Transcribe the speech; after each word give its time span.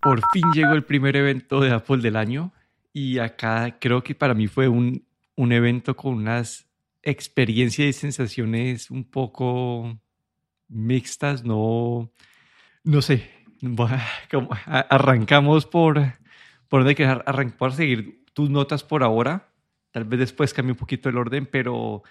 Por 0.00 0.20
fin 0.32 0.44
llegó 0.54 0.72
el 0.72 0.84
primer 0.84 1.16
evento 1.16 1.60
de 1.60 1.72
Apple 1.72 1.98
del 1.98 2.16
año 2.16 2.52
y 2.92 3.18
acá 3.18 3.78
creo 3.80 4.02
que 4.02 4.14
para 4.14 4.34
mí 4.34 4.46
fue 4.46 4.68
un, 4.68 5.04
un 5.34 5.52
evento 5.52 5.96
con 5.96 6.14
unas 6.14 6.68
experiencias 7.02 7.88
y 7.88 7.92
sensaciones 7.92 8.90
un 8.90 9.04
poco 9.04 9.98
mixtas, 10.68 11.44
no, 11.44 12.12
no 12.84 13.02
sé, 13.02 13.30
arrancamos 14.66 15.66
por, 15.66 16.00
por 16.68 16.80
donde 16.80 16.94
querer 16.94 17.22
arrancar, 17.26 17.72
seguir 17.72 18.24
tus 18.34 18.50
notas 18.50 18.84
por 18.84 19.02
ahora, 19.02 19.48
tal 19.90 20.04
vez 20.04 20.20
después 20.20 20.54
cambie 20.54 20.72
un 20.72 20.78
poquito 20.78 21.08
el 21.08 21.16
orden, 21.16 21.46
pero 21.46 22.02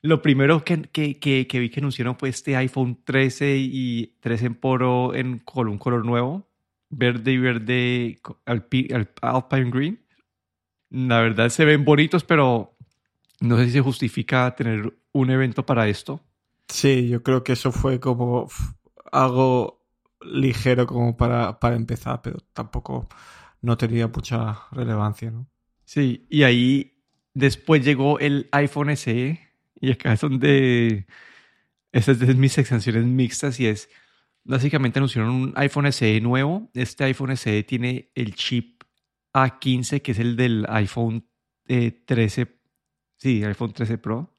lo 0.00 0.22
primero 0.22 0.64
que, 0.64 0.82
que, 0.82 1.18
que, 1.18 1.58
vi 1.58 1.70
que 1.70 1.80
anunciaron 1.80 2.16
fue 2.16 2.28
este 2.30 2.56
iPhone 2.56 2.98
13 3.04 3.56
y 3.58 4.16
13 4.20 4.46
en 4.46 4.54
poro 4.54 5.14
en 5.14 5.38
con 5.38 5.68
un 5.68 5.78
color 5.78 6.04
nuevo, 6.04 6.48
verde 6.90 7.32
y 7.32 7.38
verde 7.38 8.20
Alpine 8.46 9.70
Green. 9.70 10.04
La 10.90 11.20
verdad 11.20 11.48
se 11.50 11.64
ven 11.64 11.84
bonitos, 11.84 12.24
pero 12.24 12.76
no 13.40 13.56
sé 13.56 13.66
si 13.66 13.72
se 13.72 13.80
justifica 13.80 14.54
tener 14.54 14.98
un 15.12 15.30
evento 15.30 15.64
para 15.66 15.88
esto. 15.88 16.20
Sí, 16.68 17.08
yo 17.08 17.22
creo 17.22 17.44
que 17.44 17.52
eso 17.52 17.72
fue 17.72 18.00
como 18.00 18.48
algo 19.12 19.86
ligero 20.20 20.86
como 20.86 21.16
para, 21.16 21.58
para 21.58 21.76
empezar, 21.76 22.20
pero 22.22 22.38
tampoco 22.52 23.08
no 23.60 23.76
tenía 23.76 24.08
mucha 24.08 24.58
relevancia, 24.72 25.30
¿no? 25.30 25.48
Sí, 25.84 26.26
y 26.28 26.42
ahí 26.42 27.02
después 27.34 27.84
llegó 27.84 28.18
el 28.18 28.48
iPhone 28.52 28.90
SE 28.90 29.40
y 29.80 29.92
acá 29.92 30.12
es 30.12 30.20
donde 30.20 31.06
es 31.92 32.18
de 32.18 32.34
mis 32.34 32.52
sensaciones 32.52 33.04
mixtas 33.04 33.58
y 33.60 33.66
es 33.66 33.88
básicamente 34.48 34.98
anunciaron 34.98 35.30
un 35.30 35.52
iPhone 35.56 35.92
SE 35.92 36.20
nuevo. 36.20 36.70
Este 36.74 37.04
iPhone 37.04 37.36
SE 37.36 37.62
tiene 37.62 38.10
el 38.14 38.34
chip 38.34 38.82
A15 39.32 40.02
que 40.02 40.12
es 40.12 40.18
el 40.18 40.36
del 40.36 40.66
iPhone 40.68 41.24
13, 41.66 42.40
eh, 42.42 42.46
sí, 43.16 43.44
iPhone 43.44 43.72
13 43.72 43.98
Pro. 43.98 44.34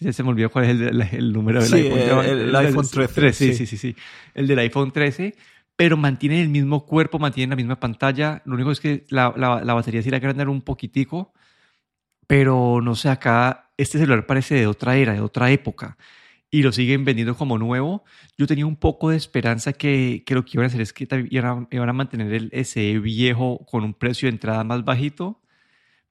Ya 0.00 0.12
se 0.12 0.22
me 0.22 0.28
olvidó 0.30 0.48
cuál 0.48 0.64
es 0.64 1.12
el, 1.12 1.32
número 1.32 1.62
del 1.62 1.74
iPhone. 1.74 2.24
El, 2.24 2.40
el, 2.40 2.56
iPhone 2.56 2.86
13. 2.88 3.32
sí, 3.32 3.52
sí, 3.52 3.66
sí, 3.66 3.76
sí. 3.76 3.96
El 4.32 4.46
del 4.46 4.60
iPhone 4.60 4.92
13 4.92 5.34
pero 5.78 5.96
mantiene 5.96 6.42
el 6.42 6.48
mismo 6.48 6.84
cuerpo, 6.84 7.20
mantiene 7.20 7.50
la 7.50 7.56
misma 7.56 7.78
pantalla. 7.78 8.42
Lo 8.46 8.56
único 8.56 8.72
es 8.72 8.80
que 8.80 9.04
la, 9.10 9.32
la, 9.36 9.62
la 9.62 9.74
batería 9.74 10.02
sí 10.02 10.10
la 10.10 10.16
agrandar 10.16 10.48
un 10.48 10.62
poquitico, 10.62 11.32
pero 12.26 12.80
no 12.82 12.96
sé, 12.96 13.08
acá 13.08 13.70
este 13.76 13.96
celular 13.96 14.26
parece 14.26 14.56
de 14.56 14.66
otra 14.66 14.96
era, 14.96 15.12
de 15.12 15.20
otra 15.20 15.52
época, 15.52 15.96
y 16.50 16.62
lo 16.62 16.72
siguen 16.72 17.04
vendiendo 17.04 17.36
como 17.36 17.58
nuevo. 17.58 18.04
Yo 18.36 18.46
tenía 18.46 18.66
un 18.66 18.76
poco 18.76 19.10
de 19.10 19.16
esperanza 19.16 19.72
que, 19.72 20.22
que 20.26 20.34
lo 20.34 20.44
que 20.44 20.52
iban 20.54 20.64
a 20.64 20.66
hacer 20.68 20.80
es 20.80 20.92
que 20.92 21.06
iban 21.30 21.88
a, 21.88 21.92
mantener 21.92 22.32
el 22.32 22.64
SE 22.64 22.98
viejo 22.98 23.64
con 23.66 23.84
un 23.84 23.94
precio 23.94 24.26
de 24.26 24.32
entrada 24.34 24.64
más 24.64 24.84
bajito, 24.84 25.42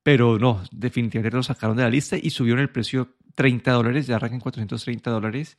pero 0.04 0.40
no, 0.40 0.64
definitivamente 0.72 1.36
lo 1.36 1.44
sacaron 1.44 1.78
de 1.78 1.84
la 1.84 1.90
lista 1.90 2.18
y 2.22 2.30
subieron 2.30 2.62
el 2.62 2.70
precio 2.70 3.16
30 3.36 3.72
dólares, 3.72 4.08
ya 4.08 4.16
arrancan 4.18 4.40
430 4.40 5.12
dólares. 5.12 5.58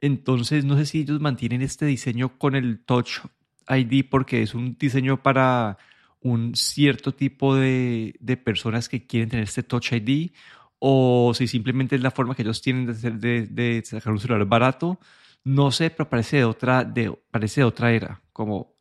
Entonces, 0.00 0.64
no 0.64 0.76
sé 0.76 0.86
si 0.86 1.00
ellos 1.00 1.20
mantienen 1.20 1.62
este 1.62 1.86
diseño 1.86 2.38
con 2.38 2.54
el 2.54 2.80
Touch 2.84 3.20
ID 3.68 4.04
porque 4.10 4.42
es 4.42 4.54
un 4.54 4.76
diseño 4.78 5.22
para 5.22 5.78
un 6.20 6.54
cierto 6.54 7.12
tipo 7.14 7.54
de, 7.54 8.14
de, 8.20 8.36
personas 8.36 8.88
que 8.88 9.06
quieren 9.06 9.30
tener 9.30 9.44
este 9.44 9.62
Touch 9.62 9.92
ID 9.92 10.32
o 10.80 11.32
si 11.34 11.46
simplemente 11.46 11.94
es 11.94 12.02
la 12.02 12.10
forma 12.10 12.34
que 12.34 12.42
ellos 12.42 12.62
tienen 12.62 12.86
de, 12.86 12.92
hacer, 12.92 13.14
de, 13.20 13.46
de 13.46 13.82
sacar 13.84 14.12
un 14.12 14.18
celular 14.18 14.44
barato. 14.46 14.98
No 15.44 15.70
sé, 15.70 15.90
pero 15.90 16.08
parece 16.10 16.38
de 16.38 16.44
otra, 16.44 16.84
de, 16.84 17.16
parece 17.30 17.60
de 17.60 17.66
otra 17.66 17.92
era. 17.92 18.22
Como, 18.32 18.74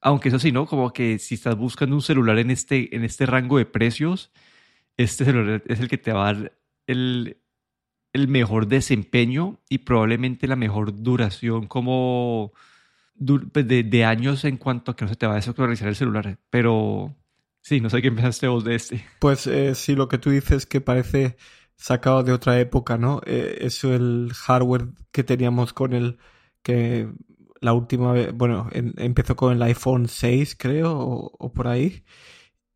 aunque 0.00 0.28
eso 0.28 0.38
sí, 0.38 0.52
¿no? 0.52 0.66
Como 0.66 0.92
que 0.92 1.18
si 1.18 1.36
estás 1.36 1.56
buscando 1.56 1.96
un 1.96 2.02
celular 2.02 2.38
en 2.38 2.50
este, 2.50 2.94
en 2.94 3.04
este 3.04 3.26
rango 3.26 3.58
de 3.58 3.66
precios, 3.66 4.30
este 4.96 5.24
celular 5.24 5.62
es 5.66 5.80
el 5.80 5.88
que 5.88 5.98
te 5.98 6.12
va 6.12 6.28
a 6.28 6.34
dar 6.34 6.52
el, 6.86 7.38
el 8.12 8.28
mejor 8.28 8.68
desempeño 8.68 9.60
y 9.68 9.78
probablemente 9.78 10.46
la 10.46 10.56
mejor 10.56 11.02
duración 11.02 11.66
como 11.66 12.52
pues, 13.52 13.66
de, 13.66 14.04
años 14.04 14.44
en 14.44 14.56
cuanto 14.56 14.92
a 14.92 14.96
que 14.96 15.04
no 15.04 15.08
se 15.08 15.16
te 15.16 15.26
va 15.26 15.32
a 15.34 15.36
desactualizar 15.36 15.88
el 15.88 15.96
celular. 15.96 16.38
Pero 16.50 17.16
sí, 17.64 17.80
no 17.80 17.90
sé 17.90 18.02
qué 18.02 18.08
empezaste 18.08 18.46
vos 18.48 18.64
de 18.64 18.76
este. 18.76 19.04
Pues 19.18 19.46
eh, 19.46 19.74
sí, 19.74 19.94
lo 19.96 20.08
que 20.08 20.18
tú 20.18 20.30
dices 20.30 20.66
que 20.66 20.80
parece 20.80 21.36
sacado 21.76 22.22
de 22.22 22.32
otra 22.32 22.60
época, 22.60 22.98
¿no? 22.98 23.20
Eh, 23.26 23.58
eso 23.62 23.94
el 23.94 24.32
hardware 24.34 24.88
que 25.10 25.24
teníamos 25.24 25.72
con 25.72 25.92
el 25.94 26.18
que 26.62 27.10
la 27.60 27.72
última 27.72 28.12
vez, 28.12 28.32
bueno, 28.34 28.68
empezó 28.72 29.36
con 29.36 29.54
el 29.54 29.62
iPhone 29.62 30.08
6, 30.08 30.56
creo, 30.58 30.98
o, 30.98 31.52
por 31.52 31.66
ahí, 31.68 32.04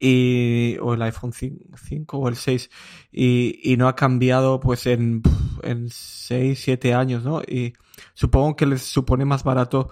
y, 0.00 0.76
o 0.80 0.94
el 0.94 1.02
iPhone 1.02 1.32
5, 1.32 2.18
o 2.18 2.28
el 2.28 2.36
6, 2.36 2.70
y, 3.12 3.60
y, 3.62 3.76
no 3.76 3.88
ha 3.88 3.96
cambiado 3.96 4.60
pues 4.60 4.86
en, 4.86 5.22
en 5.62 5.88
6, 5.90 6.58
7 6.58 6.94
años, 6.94 7.24
¿no? 7.24 7.42
Y 7.42 7.74
supongo 8.14 8.56
que 8.56 8.66
les 8.66 8.82
supone 8.82 9.24
más 9.26 9.44
barato 9.44 9.90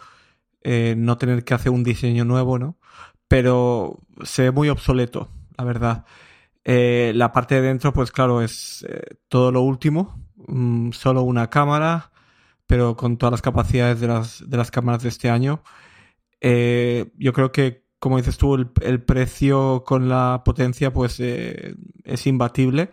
eh, 0.63 0.95
no 0.97 1.19
tener 1.19 1.45
que 1.45 1.55
hacer 1.55 1.71
un 1.71 1.85
diseño 1.85 2.25
nuevo, 2.25 2.59
¿no? 2.59 2.79
Pero 3.29 4.01
se 4.23 4.43
ve 4.43 4.51
muy 4.51 4.69
obsoleto, 4.69 5.29
la 5.57 5.65
verdad. 5.65 6.05
Eh, 6.65 7.13
la 7.15 7.33
parte 7.33 7.57
de 7.57 7.63
dentro, 7.63 7.93
pues 7.93 8.11
claro, 8.13 8.43
es 8.43 8.85
eh, 8.89 9.17
todo 9.29 9.53
lo 9.53 9.63
último. 9.63 10.21
Mm, 10.49 10.93
solo 10.93 11.23
una 11.23 11.51
cámara, 11.51 12.13
pero 12.67 12.97
con 12.97 13.17
todas 13.17 13.33
las 13.33 13.43
capacidades 13.43 14.01
de 14.01 14.09
las, 14.09 14.49
de 14.49 14.57
las 14.57 14.71
cámaras 14.71 15.03
de 15.03 15.09
este 15.11 15.31
año. 15.31 15.63
yo 16.43 17.33
creo 17.33 17.53
que, 17.53 17.85
como 17.99 18.19
dices 18.19 18.39
tú, 18.39 18.55
el, 18.83 19.03
precio 19.03 19.85
con 19.85 20.09
la 20.09 20.43
potencia, 20.45 20.93
pues 20.93 21.21
es 21.21 22.27
imbatible. 22.27 22.91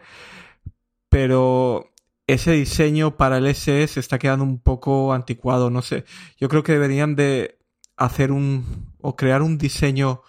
Pero 1.09 1.93
ese 2.27 2.51
diseño 2.53 3.17
para 3.17 3.37
el 3.37 3.47
SE 3.53 3.87
se 3.87 3.99
está 3.99 4.17
quedando 4.19 4.43
un 4.45 4.59
poco 4.59 5.13
anticuado, 5.13 5.69
no 5.69 5.81
sé. 5.81 6.05
Yo 6.37 6.49
creo 6.49 6.63
que 6.63 6.73
deberían 6.73 7.15
de 7.15 7.59
hacer 7.97 8.31
un 8.31 8.92
o 9.03 9.15
crear 9.15 9.41
un 9.43 9.57
diseño 9.59 10.23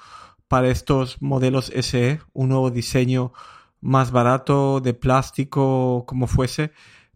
para 0.49 0.69
estos 0.69 1.23
modelos 1.23 1.73
SE, 1.75 2.21
un 2.35 2.51
nuevo 2.51 2.71
diseño 2.71 3.33
más 3.81 4.11
barato, 4.11 4.81
de 4.81 4.95
plástico, 4.95 6.05
como 6.07 6.27
fuese, 6.27 6.73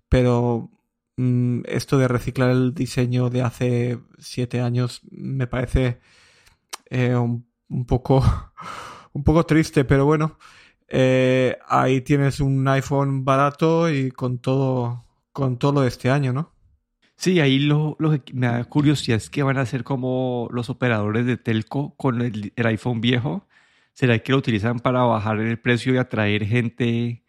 pero 0.09 0.71
mm, 1.17 1.63
esto 1.67 1.99
de 1.99 2.09
reciclar 2.09 2.51
el 2.51 2.75
diseño 2.75 3.31
de 3.31 3.43
hace 3.43 3.99
siete 4.19 4.61
años 4.61 5.03
me 5.11 5.47
parece 5.47 6.01
eh, 6.91 7.15
un, 7.17 7.47
poco 7.87 8.23
un 9.13 9.25
poco 9.25 9.45
triste, 9.47 9.85
pero 9.85 10.07
bueno, 10.07 10.39
eh, 10.89 11.59
ahí 11.69 12.01
tienes 12.03 12.41
un 12.41 12.67
iPhone 12.69 13.25
barato 13.25 13.91
y 13.91 14.11
con 14.11 14.39
todo 14.39 15.05
con 15.33 15.59
todo 15.59 15.73
lo 15.73 15.81
de 15.83 15.89
este 15.89 16.11
año, 16.11 16.33
¿no? 16.33 16.58
Sí, 17.19 17.41
ahí 17.41 17.59
lo, 17.59 17.97
que 18.25 18.33
me 18.33 18.47
da 18.47 18.65
curiosidad 18.65 19.17
es 19.17 19.29
que 19.29 19.43
van 19.43 19.59
a 19.59 19.63
hacer 19.63 19.83
como 19.83 20.49
los 20.53 20.71
operadores 20.71 21.27
de 21.27 21.37
telco 21.37 21.95
con 21.97 22.23
el, 22.23 22.53
iPhone 22.57 23.01
viejo. 23.01 23.45
¿Será 23.93 24.21
que 24.21 24.31
lo 24.31 24.39
utilizan 24.39 24.79
para 24.79 25.03
bajar 25.03 25.41
el 25.41 25.59
precio 25.59 25.93
y 25.93 25.97
atraer 25.97 26.47
gente? 26.47 27.25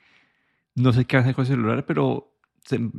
No 0.76 0.94
sé 0.94 1.06
qué 1.06 1.18
van 1.18 1.24
a 1.24 1.26
hacer 1.26 1.36
con 1.36 1.44
el 1.46 1.48
celular, 1.48 1.86
pero 1.88 2.36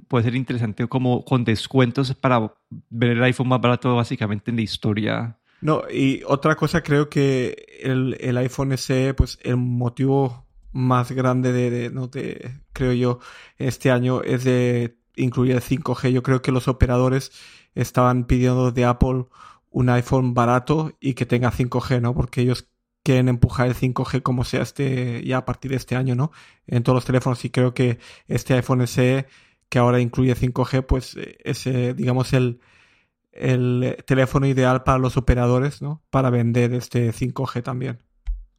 puede 0.08 0.24
ser 0.24 0.34
interesante 0.34 0.88
como 0.88 1.24
con 1.24 1.44
descuentos 1.44 2.12
para 2.16 2.52
ver 2.90 3.10
el 3.10 3.22
iPhone 3.22 3.48
más 3.48 3.60
barato 3.60 3.94
básicamente 3.94 4.50
en 4.50 4.56
la 4.56 4.62
historia. 4.62 5.38
No, 5.60 5.84
y 5.88 6.22
otra 6.26 6.56
cosa 6.56 6.82
creo 6.82 7.08
que 7.08 7.78
el, 7.82 8.16
el 8.18 8.36
iPhone 8.38 8.76
SE, 8.76 9.14
pues 9.14 9.38
el 9.44 9.58
motivo 9.58 10.44
más 10.72 11.12
grande 11.12 11.52
de, 11.52 11.70
de, 11.70 11.90
no 11.90 12.08
de, 12.08 12.50
creo 12.72 12.92
yo, 12.94 13.20
este 13.58 13.92
año 13.92 14.22
es 14.22 14.42
de 14.42 14.99
incluir 15.16 15.52
el 15.52 15.62
5G. 15.62 16.10
Yo 16.10 16.22
creo 16.22 16.42
que 16.42 16.52
los 16.52 16.68
operadores 16.68 17.32
estaban 17.74 18.24
pidiendo 18.24 18.72
de 18.72 18.84
Apple 18.84 19.26
un 19.70 19.88
iPhone 19.88 20.34
barato 20.34 20.92
y 21.00 21.14
que 21.14 21.26
tenga 21.26 21.52
5G, 21.52 22.00
¿no? 22.00 22.14
Porque 22.14 22.42
ellos 22.42 22.68
quieren 23.02 23.28
empujar 23.28 23.68
el 23.68 23.74
5G 23.74 24.22
como 24.22 24.44
sea 24.44 24.62
este 24.62 25.24
ya 25.24 25.38
a 25.38 25.44
partir 25.44 25.70
de 25.70 25.76
este 25.78 25.96
año, 25.96 26.14
¿no? 26.14 26.32
En 26.66 26.82
todos 26.82 26.96
los 26.96 27.04
teléfonos 27.04 27.44
y 27.44 27.50
creo 27.50 27.72
que 27.74 27.98
este 28.28 28.54
iPhone 28.54 28.86
SE 28.86 29.26
que 29.68 29.78
ahora 29.78 30.00
incluye 30.00 30.34
5G, 30.34 30.84
pues 30.84 31.16
es, 31.16 31.64
digamos, 31.96 32.32
el, 32.32 32.60
el 33.32 33.96
teléfono 34.04 34.46
ideal 34.46 34.82
para 34.82 34.98
los 34.98 35.16
operadores, 35.16 35.80
¿no? 35.80 36.02
Para 36.10 36.30
vender 36.30 36.74
este 36.74 37.12
5G 37.12 37.62
también. 37.62 38.02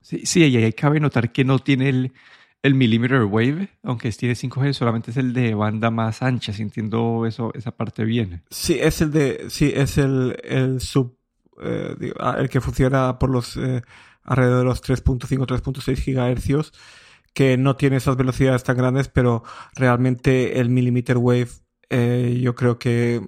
Sí, 0.01 0.25
sí, 0.25 0.45
y 0.45 0.57
ahí 0.57 0.74
cabe 0.74 1.00
notar 1.00 1.31
que 1.31 1.44
no 1.44 1.59
tiene 1.59 1.89
el, 1.89 2.13
el 2.63 2.75
millimeter 2.75 3.23
wave, 3.23 3.69
aunque 3.83 4.11
tiene 4.11 4.35
5G, 4.35 4.73
solamente 4.73 5.11
es 5.11 5.17
el 5.17 5.33
de 5.33 5.55
banda 5.55 5.89
más 5.89 6.21
ancha, 6.21 6.53
si 6.53 6.61
entiendo 6.61 7.25
eso, 7.25 7.51
esa 7.55 7.71
parte 7.71 8.05
bien. 8.05 8.43
Sí, 8.49 8.77
es 8.79 9.01
el 9.01 9.11
de, 9.11 9.45
sí, 9.49 9.71
es 9.73 9.97
el, 9.97 10.37
el 10.43 10.79
sub, 10.79 11.17
eh, 11.61 12.13
ah, 12.19 12.35
el 12.37 12.49
que 12.49 12.61
funciona 12.61 13.17
por 13.17 13.31
los, 13.31 13.57
eh, 13.57 13.81
alrededor 14.23 14.59
de 14.59 14.65
los 14.65 14.83
3.5, 14.83 15.47
3.6 15.47 15.95
gigahercios, 15.97 16.73
que 17.33 17.57
no 17.57 17.77
tiene 17.77 17.97
esas 17.97 18.15
velocidades 18.15 18.63
tan 18.63 18.77
grandes, 18.77 19.07
pero 19.07 19.43
realmente 19.75 20.59
el 20.59 20.69
millimeter 20.69 21.17
wave, 21.17 21.49
eh, 21.89 22.39
yo 22.41 22.53
creo 22.55 22.77
que 22.77 23.21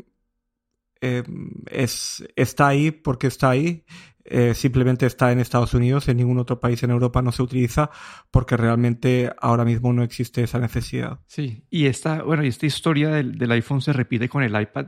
es, 1.70 2.24
está 2.38 2.68
ahí 2.68 2.92
porque 2.92 3.28
está 3.28 3.50
ahí. 3.50 3.84
Eh, 4.26 4.54
simplemente 4.54 5.06
está 5.06 5.32
en 5.32 5.40
Estados 5.40 5.74
Unidos, 5.74 6.08
en 6.08 6.18
ningún 6.18 6.40
otro 6.40 6.60
país 6.60 6.82
en 6.84 6.92
Europa 6.92 7.22
no 7.22 7.32
se 7.32 7.44
utiliza 7.44 7.90
porque 8.32 8.56
realmente 8.56 9.32
ahora 9.42 9.66
mismo 9.66 9.92
no 9.92 10.02
existe 10.02 10.44
esa 10.44 10.60
necesidad. 10.60 11.20
Sí, 11.28 11.66
y 11.70 11.88
esta, 11.88 12.24
bueno, 12.24 12.44
esta 12.44 12.66
historia 12.66 13.10
del, 13.10 13.38
del 13.38 13.52
iPhone 13.52 13.82
se 13.82 13.92
repite 13.92 14.30
con 14.30 14.44
el 14.44 14.60
iPad. 14.60 14.88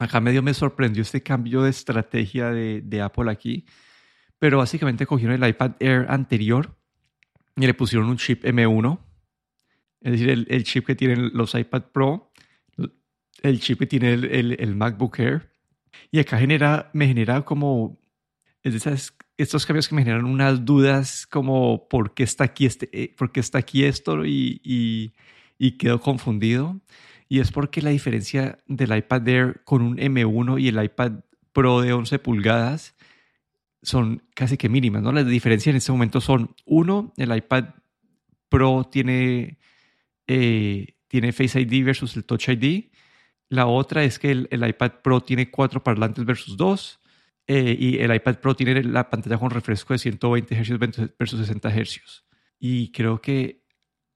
Acá 0.00 0.20
medio 0.20 0.42
me 0.42 0.54
sorprendió 0.54 1.02
este 1.02 1.22
cambio 1.22 1.62
de 1.62 1.70
estrategia 1.70 2.50
de, 2.50 2.80
de 2.80 3.02
Apple 3.02 3.30
aquí, 3.30 3.66
pero 4.38 4.58
básicamente 4.58 5.06
cogieron 5.06 5.40
el 5.40 5.48
iPad 5.48 5.72
Air 5.78 6.06
anterior 6.08 6.76
y 7.54 7.66
le 7.66 7.74
pusieron 7.74 8.08
un 8.08 8.16
chip 8.16 8.44
M1, 8.44 8.98
es 10.00 10.12
decir, 10.12 10.30
el, 10.30 10.46
el 10.50 10.64
chip 10.64 10.86
que 10.86 10.96
tienen 10.96 11.30
los 11.34 11.54
iPad 11.54 11.82
Pro, 11.92 12.32
el 13.42 13.60
chip 13.60 13.78
que 13.78 13.86
tiene 13.86 14.14
el, 14.14 14.24
el, 14.24 14.56
el 14.58 14.74
MacBook 14.74 15.20
Air. 15.20 15.50
Y 16.10 16.18
acá 16.18 16.38
genera, 16.38 16.90
me 16.94 17.06
genera 17.06 17.42
como 17.42 18.00
es 18.62 18.72
de 18.72 18.78
esas, 18.78 19.16
estos 19.36 19.64
cambios 19.64 19.88
que 19.88 19.94
me 19.94 20.02
generan 20.02 20.24
unas 20.24 20.64
dudas 20.64 21.26
como 21.26 21.88
por 21.88 22.14
qué 22.14 22.22
está 22.22 22.44
aquí, 22.44 22.66
este, 22.66 22.88
eh, 22.92 23.14
por 23.16 23.32
qué 23.32 23.40
está 23.40 23.58
aquí 23.58 23.84
esto 23.84 24.24
y, 24.26 24.60
y, 25.58 25.72
quedo 25.78 26.00
confundido. 26.00 26.80
Y 27.28 27.40
es 27.40 27.52
porque 27.52 27.80
la 27.80 27.90
diferencia 27.90 28.58
del 28.66 28.96
iPad 28.96 29.28
Air 29.28 29.62
con 29.64 29.82
un 29.82 29.96
M1 29.96 30.60
y 30.60 30.68
el 30.68 30.82
iPad 30.82 31.12
Pro 31.52 31.80
de 31.80 31.92
11 31.92 32.18
pulgadas 32.18 32.94
son 33.82 34.22
casi 34.34 34.56
que 34.56 34.68
mínimas, 34.68 35.02
¿no? 35.02 35.12
Las 35.12 35.26
diferencias 35.26 35.72
en 35.72 35.76
este 35.76 35.92
momento 35.92 36.20
son, 36.20 36.54
uno, 36.66 37.12
el 37.16 37.34
iPad 37.34 37.74
Pro 38.48 38.88
tiene, 38.90 39.58
eh, 40.26 40.96
tiene 41.08 41.32
Face 41.32 41.60
ID 41.60 41.84
versus 41.84 42.16
el 42.16 42.24
Touch 42.24 42.48
ID. 42.48 42.90
La 43.48 43.66
otra 43.66 44.04
es 44.04 44.18
que 44.18 44.30
el, 44.32 44.48
el 44.50 44.66
iPad 44.68 44.92
Pro 45.02 45.22
tiene 45.22 45.50
cuatro 45.50 45.82
parlantes 45.82 46.24
versus 46.24 46.56
dos. 46.56 47.00
Eh, 47.52 47.76
y 47.76 47.98
el 47.98 48.14
iPad 48.14 48.36
Pro 48.36 48.54
tiene 48.54 48.80
la 48.84 49.10
pantalla 49.10 49.36
con 49.36 49.50
refresco 49.50 49.92
de 49.92 49.98
120 49.98 50.54
Hz 50.54 50.78
versus 51.18 51.40
60 51.40 51.68
Hz. 51.68 52.24
Y 52.60 52.92
creo 52.92 53.20
que 53.20 53.64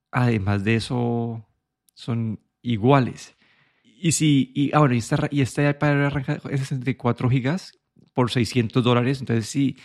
además 0.09 0.63
de 0.63 0.75
eso 0.75 1.45
son 1.93 2.39
iguales. 2.61 3.35
Y 3.83 4.13
si, 4.13 4.53
y, 4.55 4.71
ah, 4.73 4.79
bueno, 4.79 4.95
y, 4.95 4.99
esta, 4.99 5.27
y 5.31 5.41
este 5.41 5.69
iPad 5.69 6.05
arranca 6.05 6.35
de 6.35 6.57
64 6.57 7.27
GB 7.27 7.59
por 8.13 8.31
600 8.31 8.81
dólares. 8.81 9.19
Entonces 9.19 9.47
sí, 9.47 9.75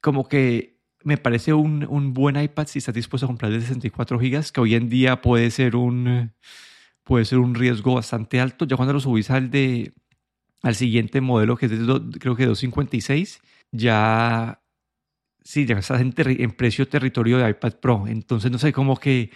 como 0.00 0.28
que 0.28 0.80
me 1.04 1.18
parece 1.18 1.52
un, 1.52 1.86
un, 1.88 2.14
buen 2.14 2.34
iPad 2.34 2.66
si 2.66 2.80
estás 2.80 2.96
dispuesto 2.96 3.26
a 3.26 3.28
comprar 3.28 3.52
de 3.52 3.60
64 3.60 4.18
GB, 4.18 4.50
que 4.52 4.60
hoy 4.60 4.74
en 4.74 4.88
día 4.88 5.20
puede 5.22 5.52
ser 5.52 5.76
un, 5.76 6.32
puede 7.04 7.26
ser 7.26 7.38
un 7.38 7.54
riesgo 7.54 7.94
bastante 7.94 8.40
alto. 8.40 8.64
Ya 8.64 8.74
cuando 8.74 8.94
lo 8.94 8.98
subís 8.98 9.30
al 9.30 9.52
de 9.52 9.94
al 10.62 10.74
siguiente 10.74 11.20
modelo 11.20 11.56
que 11.56 11.66
es 11.66 11.72
de, 11.72 12.18
creo 12.18 12.36
que 12.36 12.46
256, 12.46 13.40
ya 13.72 14.60
sí, 15.42 15.64
ya 15.66 15.78
estás 15.78 16.00
en, 16.00 16.12
en, 16.16 16.50
precio 16.52 16.88
territorio 16.88 17.38
de 17.38 17.50
iPad 17.50 17.74
Pro. 17.74 18.04
Entonces 18.06 18.50
no 18.50 18.58
sé, 18.58 18.72
como 18.72 18.96
que 18.96 19.30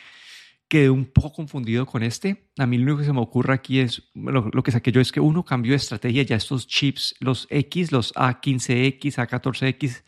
quedé 0.69 0.91
un 0.91 1.07
poco 1.07 1.33
confundido 1.33 1.87
con 1.87 2.03
este. 2.03 2.51
A 2.59 2.67
mí 2.67 2.79
lo 2.79 2.85
único 2.85 2.99
que 2.99 3.05
se 3.05 3.13
me 3.13 3.21
ocurre 3.21 3.55
aquí 3.55 3.81
es, 3.81 4.11
lo, 4.15 4.51
lo 4.53 4.63
que 4.63 4.73
saqué 4.73 4.93
yo 4.93 5.01
es 5.01 5.13
que 5.13 5.21
uno 5.21 5.45
cambió 5.45 5.73
de 5.73 5.77
estrategia, 5.77 6.23
ya 6.23 6.37
estos 6.37 6.67
chips, 6.67 7.15
los 7.21 7.47
X, 7.51 7.93
los 7.93 8.15
A15X, 8.15 9.17
A14X, 9.17 10.03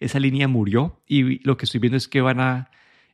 esa 0.00 0.20
línea 0.20 0.48
murió 0.48 1.02
y 1.06 1.44
lo 1.44 1.56
que 1.56 1.64
estoy 1.64 1.80
viendo 1.80 1.96
es 1.96 2.08
que 2.08 2.20
van 2.20 2.40
a, 2.40 2.70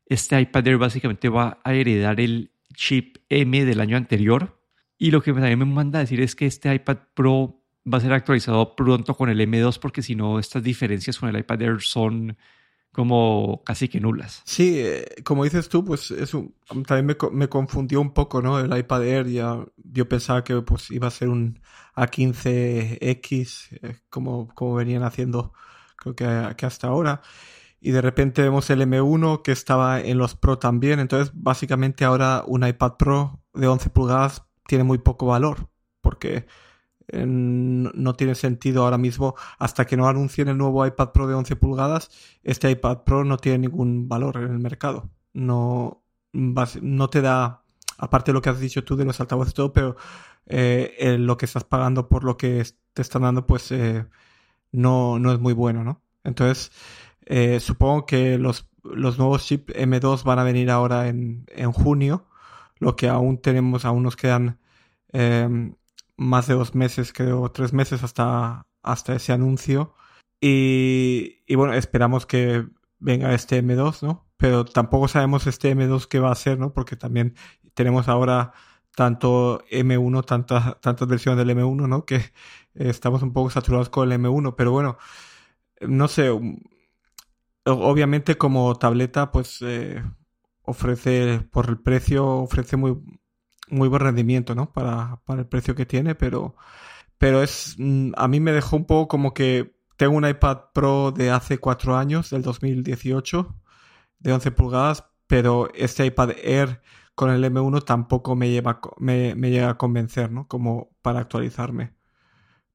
este 0.06 0.40
iPad 0.40 0.66
Air 0.66 0.78
básicamente 0.78 1.28
va 1.28 1.60
a 1.64 1.74
heredar 1.74 2.20
el 2.20 2.50
chip 2.74 3.16
M 3.28 3.64
del 3.64 3.80
año 3.80 3.96
anterior 3.96 4.60
y 5.04 5.10
lo 5.10 5.20
que 5.20 5.34
también 5.34 5.58
me 5.58 5.66
manda 5.66 5.98
a 5.98 6.00
decir 6.00 6.22
es 6.22 6.34
que 6.34 6.46
este 6.46 6.74
iPad 6.74 6.96
Pro 7.12 7.60
va 7.86 7.98
a 7.98 8.00
ser 8.00 8.14
actualizado 8.14 8.74
pronto 8.74 9.14
con 9.14 9.28
el 9.28 9.38
M2 9.38 9.78
porque 9.78 10.00
si 10.00 10.14
no 10.14 10.38
estas 10.38 10.62
diferencias 10.62 11.18
con 11.18 11.28
el 11.28 11.36
iPad 11.36 11.60
Air 11.60 11.82
son 11.82 12.38
como 12.90 13.62
casi 13.66 13.88
que 13.88 14.00
nulas. 14.00 14.40
Sí, 14.46 14.78
eh, 14.78 15.04
como 15.22 15.44
dices 15.44 15.68
tú, 15.68 15.84
pues 15.84 16.10
eso 16.10 16.50
también 16.86 17.04
me, 17.04 17.16
me, 17.32 17.48
confundió 17.50 18.00
un 18.00 18.14
poco, 18.14 18.40
¿no? 18.40 18.58
El 18.58 18.74
iPad 18.74 19.04
Air 19.04 19.26
ya 19.26 19.62
yo 19.76 20.08
pensaba 20.08 20.42
que 20.42 20.62
pues 20.62 20.90
iba 20.90 21.08
a 21.08 21.10
ser 21.10 21.28
un 21.28 21.60
A15X 21.96 23.78
eh, 23.82 23.96
como, 24.08 24.48
como 24.54 24.76
venían 24.76 25.02
haciendo 25.02 25.52
creo 25.96 26.16
que 26.16 26.24
hasta 26.24 26.86
ahora 26.88 27.20
y 27.78 27.90
de 27.90 28.00
repente 28.00 28.40
vemos 28.40 28.70
el 28.70 28.80
M1 28.80 29.42
que 29.42 29.52
estaba 29.52 30.00
en 30.00 30.16
los 30.16 30.34
Pro 30.34 30.58
también. 30.58 30.98
Entonces, 30.98 31.30
básicamente 31.34 32.06
ahora 32.06 32.42
un 32.46 32.66
iPad 32.66 32.94
Pro 32.96 33.42
de 33.52 33.66
11 33.66 33.90
pulgadas 33.90 34.46
tiene 34.66 34.84
muy 34.84 34.98
poco 34.98 35.26
valor, 35.26 35.68
porque 36.00 36.46
eh, 37.08 37.24
no 37.26 38.14
tiene 38.14 38.34
sentido 38.34 38.84
ahora 38.84 38.98
mismo, 38.98 39.34
hasta 39.58 39.86
que 39.86 39.96
no 39.96 40.08
anuncien 40.08 40.48
el 40.48 40.58
nuevo 40.58 40.86
iPad 40.86 41.10
Pro 41.12 41.26
de 41.26 41.34
11 41.34 41.56
pulgadas, 41.56 42.10
este 42.42 42.70
iPad 42.70 43.04
Pro 43.04 43.24
no 43.24 43.36
tiene 43.38 43.58
ningún 43.58 44.08
valor 44.08 44.36
en 44.38 44.52
el 44.52 44.58
mercado. 44.58 45.10
No, 45.32 46.02
no 46.32 47.10
te 47.10 47.20
da, 47.20 47.62
aparte 47.98 48.30
de 48.30 48.34
lo 48.34 48.42
que 48.42 48.50
has 48.50 48.60
dicho 48.60 48.84
tú 48.84 48.96
de 48.96 49.04
los 49.04 49.20
altavoces 49.20 49.54
todo, 49.54 49.72
pero 49.72 49.96
eh, 50.46 51.16
lo 51.18 51.36
que 51.36 51.46
estás 51.46 51.64
pagando 51.64 52.08
por 52.08 52.24
lo 52.24 52.36
que 52.36 52.64
te 52.92 53.02
están 53.02 53.22
dando, 53.22 53.46
pues 53.46 53.70
eh, 53.72 54.06
no, 54.72 55.18
no 55.18 55.32
es 55.32 55.40
muy 55.40 55.52
bueno, 55.52 55.84
¿no? 55.84 56.02
Entonces, 56.24 56.72
eh, 57.26 57.60
supongo 57.60 58.06
que 58.06 58.38
los, 58.38 58.68
los 58.82 59.18
nuevos 59.18 59.46
chips 59.46 59.74
M2 59.74 60.24
van 60.24 60.38
a 60.38 60.44
venir 60.44 60.70
ahora 60.70 61.08
en, 61.08 61.46
en 61.48 61.72
junio 61.72 62.26
lo 62.84 62.96
que 62.96 63.08
aún 63.08 63.38
tenemos, 63.38 63.84
aún 63.84 64.02
nos 64.02 64.16
quedan 64.16 64.60
eh, 65.12 65.74
más 66.16 66.46
de 66.46 66.54
dos 66.54 66.74
meses, 66.74 67.12
creo, 67.12 67.50
tres 67.50 67.72
meses 67.72 68.02
hasta, 68.04 68.66
hasta 68.82 69.14
ese 69.14 69.32
anuncio. 69.32 69.94
Y, 70.40 71.42
y, 71.46 71.54
bueno, 71.54 71.72
esperamos 71.74 72.26
que 72.26 72.66
venga 72.98 73.32
este 73.34 73.62
M2, 73.62 74.02
¿no? 74.02 74.26
Pero 74.36 74.64
tampoco 74.66 75.08
sabemos 75.08 75.46
este 75.46 75.74
M2 75.74 76.06
qué 76.06 76.18
va 76.20 76.30
a 76.30 76.34
ser, 76.34 76.58
¿no? 76.58 76.74
Porque 76.74 76.96
también 76.96 77.34
tenemos 77.72 78.08
ahora 78.08 78.52
tanto 78.94 79.64
M1, 79.70 80.24
tantas, 80.26 80.78
tantas 80.80 81.08
versiones 81.08 81.46
del 81.46 81.56
M1, 81.56 81.88
¿no? 81.88 82.04
Que 82.04 82.20
estamos 82.74 83.22
un 83.22 83.32
poco 83.32 83.48
saturados 83.50 83.88
con 83.88 84.12
el 84.12 84.20
M1, 84.20 84.54
pero 84.56 84.72
bueno, 84.72 84.98
no 85.80 86.08
sé, 86.08 86.30
obviamente 87.64 88.36
como 88.36 88.74
tableta, 88.76 89.30
pues 89.32 89.58
eh, 89.62 90.02
ofrece, 90.64 91.40
por 91.50 91.68
el 91.68 91.78
precio, 91.78 92.26
ofrece 92.26 92.76
muy, 92.76 92.98
muy 93.68 93.88
buen 93.88 94.02
rendimiento, 94.02 94.54
¿no? 94.54 94.72
Para, 94.72 95.20
para 95.24 95.40
el 95.42 95.46
precio 95.48 95.74
que 95.74 95.86
tiene, 95.86 96.14
pero, 96.14 96.56
pero 97.18 97.42
es, 97.42 97.76
mm, 97.78 98.12
a 98.16 98.28
mí 98.28 98.40
me 98.40 98.52
dejó 98.52 98.76
un 98.76 98.86
poco 98.86 99.08
como 99.08 99.34
que 99.34 99.76
tengo 99.96 100.16
un 100.16 100.28
iPad 100.28 100.58
Pro 100.74 101.12
de 101.12 101.30
hace 101.30 101.58
cuatro 101.58 101.96
años, 101.96 102.30
del 102.30 102.42
2018, 102.42 103.54
de 104.18 104.32
11 104.32 104.50
pulgadas, 104.52 105.04
pero 105.26 105.68
este 105.74 106.06
iPad 106.06 106.32
Air 106.42 106.82
con 107.14 107.30
el 107.30 107.44
M1 107.44 107.84
tampoco 107.84 108.36
me, 108.36 108.50
lleva, 108.50 108.80
me, 108.98 109.34
me 109.36 109.50
llega 109.50 109.70
a 109.70 109.78
convencer, 109.78 110.30
¿no? 110.32 110.48
Como 110.48 110.90
para 111.02 111.20
actualizarme. 111.20 111.94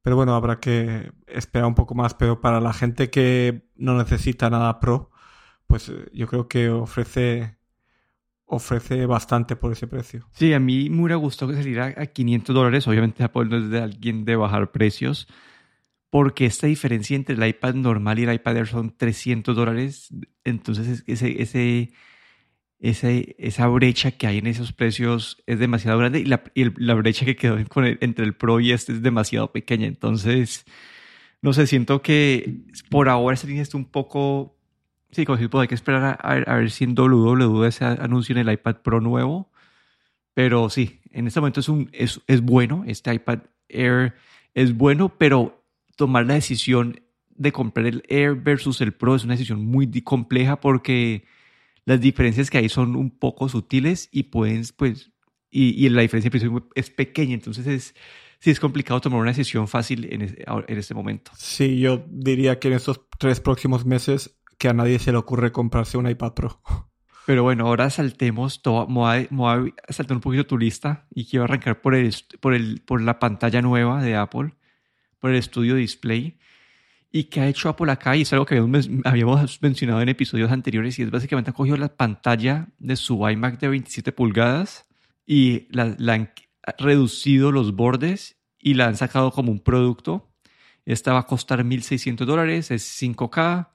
Pero 0.02 0.16
bueno, 0.16 0.36
habrá 0.36 0.60
que 0.60 1.12
esperar 1.28 1.68
un 1.68 1.76
poco 1.76 1.96
más. 1.96 2.14
Pero 2.14 2.42
para 2.42 2.62
la 2.62 2.74
gente 2.74 3.10
que 3.10 3.70
no 3.76 3.98
necesita 3.98 4.50
nada 4.50 4.80
pro, 4.80 5.12
pues 5.68 5.90
eh, 5.90 6.10
yo 6.14 6.28
creo 6.28 6.48
que 6.48 6.70
ofrece 6.70 7.59
ofrece 8.50 9.06
bastante 9.06 9.56
por 9.56 9.72
ese 9.72 9.88
precio. 9.88 10.28
Sí, 10.34 10.54
a 10.54 10.60
mí 10.60 10.90
me 10.90 11.02
hubiera 11.02 11.16
gustado 11.16 11.52
que 11.52 11.58
saliera 11.58 11.94
a 11.96 12.06
500 12.08 12.54
dólares. 12.54 12.88
Obviamente 12.88 13.24
Apple 13.24 13.46
no 13.46 13.58
es 13.58 13.70
de 13.70 13.80
alguien 13.80 14.26
de 14.26 14.36
bajar 14.36 14.72
precios, 14.72 15.28
porque 16.10 16.46
esta 16.46 16.66
diferencia 16.68 17.16
entre 17.16 17.36
el 17.36 17.48
iPad 17.48 17.76
normal 17.76 18.18
y 18.18 18.24
el 18.24 18.34
iPad 18.34 18.58
Air 18.58 18.68
son 18.68 18.98
300 18.98 19.56
dólares. 19.56 20.10
Entonces 20.44 21.04
ese, 21.06 21.42
ese, 21.42 21.94
ese, 22.80 23.36
esa 23.38 23.68
brecha 23.68 24.12
que 24.12 24.26
hay 24.26 24.40
en 24.40 24.48
esos 24.48 24.74
precios 24.74 25.44
es 25.46 25.60
demasiado 25.60 26.00
grande 26.00 26.20
y 26.20 26.26
la, 26.26 26.44
y 26.56 26.66
la 26.82 26.96
brecha 26.96 27.26
que 27.26 27.36
quedó 27.36 27.64
con 27.68 27.86
el, 27.86 28.00
entre 28.02 28.26
el 28.26 28.36
Pro 28.36 28.60
y 28.60 28.72
este 28.72 28.94
es 28.94 29.04
demasiado 29.04 29.52
pequeña. 29.52 29.86
Entonces, 29.86 30.66
no 31.44 31.54
sé, 31.54 31.68
siento 31.68 32.02
que 32.02 32.64
por 32.90 33.10
ahora 33.10 33.36
esta 33.36 33.48
línea 33.48 33.62
está 33.62 33.78
un 33.78 33.86
poco 33.86 34.59
Sí, 35.12 35.26
como 35.26 35.38
pues 35.38 35.62
hay 35.62 35.68
que 35.68 35.76
esperar 35.76 36.20
a, 36.22 36.32
a, 36.34 36.58
ver 36.58 36.70
si 36.70 36.84
en 36.84 36.94
WWDC 36.94 37.72
se 37.72 37.86
anuncia 37.86 38.34
en 38.34 38.48
el 38.48 38.54
iPad 38.54 38.78
Pro 38.78 39.02
nuevo. 39.02 39.52
Pero 40.34 40.70
sí, 40.70 41.02
en 41.12 41.28
este 41.28 41.40
momento 41.40 41.60
es, 41.60 41.70
un, 41.70 41.90
es, 41.92 42.22
es 42.28 42.42
bueno. 42.42 42.84
Este 42.86 43.14
iPad 43.14 43.40
Air 43.68 44.16
es 44.54 44.76
bueno, 44.76 45.10
pero 45.18 45.66
tomar 45.96 46.26
la 46.26 46.36
decisión 46.36 47.02
de 47.30 47.52
comprar 47.52 47.88
el 47.88 48.04
Air 48.08 48.36
versus 48.36 48.82
el 48.82 48.94
Pro 48.94 49.16
es 49.16 49.24
una 49.24 49.34
decisión 49.34 49.66
muy 49.66 49.90
compleja 50.02 50.60
porque 50.60 51.26
las 51.86 52.00
diferencias 52.00 52.50
que 52.50 52.60
hay 52.60 52.70
son 52.70 52.96
un 52.96 53.10
poco 53.10 53.50
sutiles 53.50 54.10
y 54.12 54.24
pueden, 54.24 54.64
pues, 54.78 55.12
y, 55.50 55.86
y 55.86 55.90
la 55.90 56.02
diferencia 56.04 56.32
es 56.76 56.90
pequeña. 56.92 57.34
Entonces 57.34 57.66
es, 57.66 57.96
sí 58.40 58.52
es 58.52 58.60
complicado 58.60 59.02
tomar 59.02 59.20
una 59.22 59.32
decisión 59.32 59.68
fácil 59.68 60.08
en, 60.12 60.22
en 60.22 60.78
este 60.78 60.94
momento. 60.94 61.32
Sí, 61.36 61.80
yo 61.80 62.06
diría 62.10 62.60
que 62.60 62.68
en 62.68 62.76
estos 62.76 63.02
tres 63.18 63.40
próximos 63.40 63.86
meses 63.86 64.39
que 64.60 64.68
a 64.68 64.74
nadie 64.74 65.00
se 65.00 65.12
le 65.12 65.18
ocurre 65.18 65.52
comprarse 65.52 65.98
un 65.98 66.08
iPad 66.08 66.34
Pro. 66.34 66.62
Pero 67.26 67.44
bueno, 67.44 67.68
ahora 67.68 67.90
saltemos, 67.90 68.62
todo, 68.62 68.88
un 68.88 70.20
poquito 70.22 70.46
tu 70.48 70.58
lista 70.58 71.06
y 71.14 71.26
quiero 71.26 71.46
arrancar 71.46 71.80
por, 71.80 71.94
el, 71.94 72.14
por, 72.40 72.54
el, 72.54 72.82
por 72.82 73.02
la 73.02 73.20
pantalla 73.20 73.62
nueva 73.62 74.02
de 74.02 74.16
Apple, 74.16 74.56
por 75.20 75.32
el 75.32 75.42
Studio 75.42 75.76
Display. 75.76 76.40
¿Y 77.12 77.26
qué 77.26 77.42
ha 77.42 77.48
hecho 77.48 77.70
Apple 77.70 77.92
acá? 77.92 78.16
Y 78.16 78.24
es 78.24 78.34
algo 78.34 78.46
que 78.46 78.56
habíamos, 78.56 78.90
habíamos 79.06 79.62
mencionado 79.62 80.02
en 80.02 80.10
episodios 80.10 80.52
anteriores 80.52 80.98
y 80.98 81.04
es 81.04 81.12
básicamente 81.12 81.52
ha 81.52 81.54
cogido 81.54 81.78
la 81.78 81.96
pantalla 81.96 82.68
de 82.80 82.96
su 82.96 83.28
iMac 83.28 83.60
de 83.60 83.68
27 83.68 84.12
pulgadas 84.12 84.88
y 85.26 85.68
la, 85.70 85.96
han 86.12 86.32
reducido 86.80 87.52
los 87.52 87.76
bordes 87.76 88.38
y 88.58 88.74
la 88.74 88.88
han 88.88 88.98
sacado 88.98 89.32
como 89.32 89.52
un 89.52 89.60
producto. 89.60 90.32
Esta 90.86 91.14
va 91.14 91.20
a 91.20 91.28
costar 91.28 91.64
1.600 91.64 92.26
dólares, 92.26 92.72
es 92.72 93.02
5K, 93.02 93.70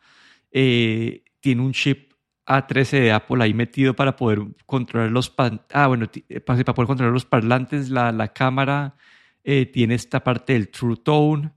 eh, 0.55 1.25
tiene 1.41 1.61
un 1.61 1.73
chip 1.73 2.13
A13 2.47 3.01
de 3.01 3.13
Apple 3.13 3.43
ahí 3.45 3.53
metido 3.53 3.95
para 3.95 4.17
poder 4.17 4.41
controlar 4.65 5.11
los... 5.11 5.35
Ah, 5.73 5.89
bueno, 5.89 6.09
eh, 6.29 6.41
para, 6.41 6.63
poder 6.63 6.87
controlar 6.87 7.13
los 7.13 7.27
parlantes, 7.27 7.91
la, 7.91 8.13
la 8.13 8.29
cámara, 8.33 8.97
eh, 9.43 9.67
tiene 9.67 9.95
esta 9.95 10.23
parte 10.25 10.55
del 10.55 10.71
True 10.71 10.97
Tone. 10.97 11.51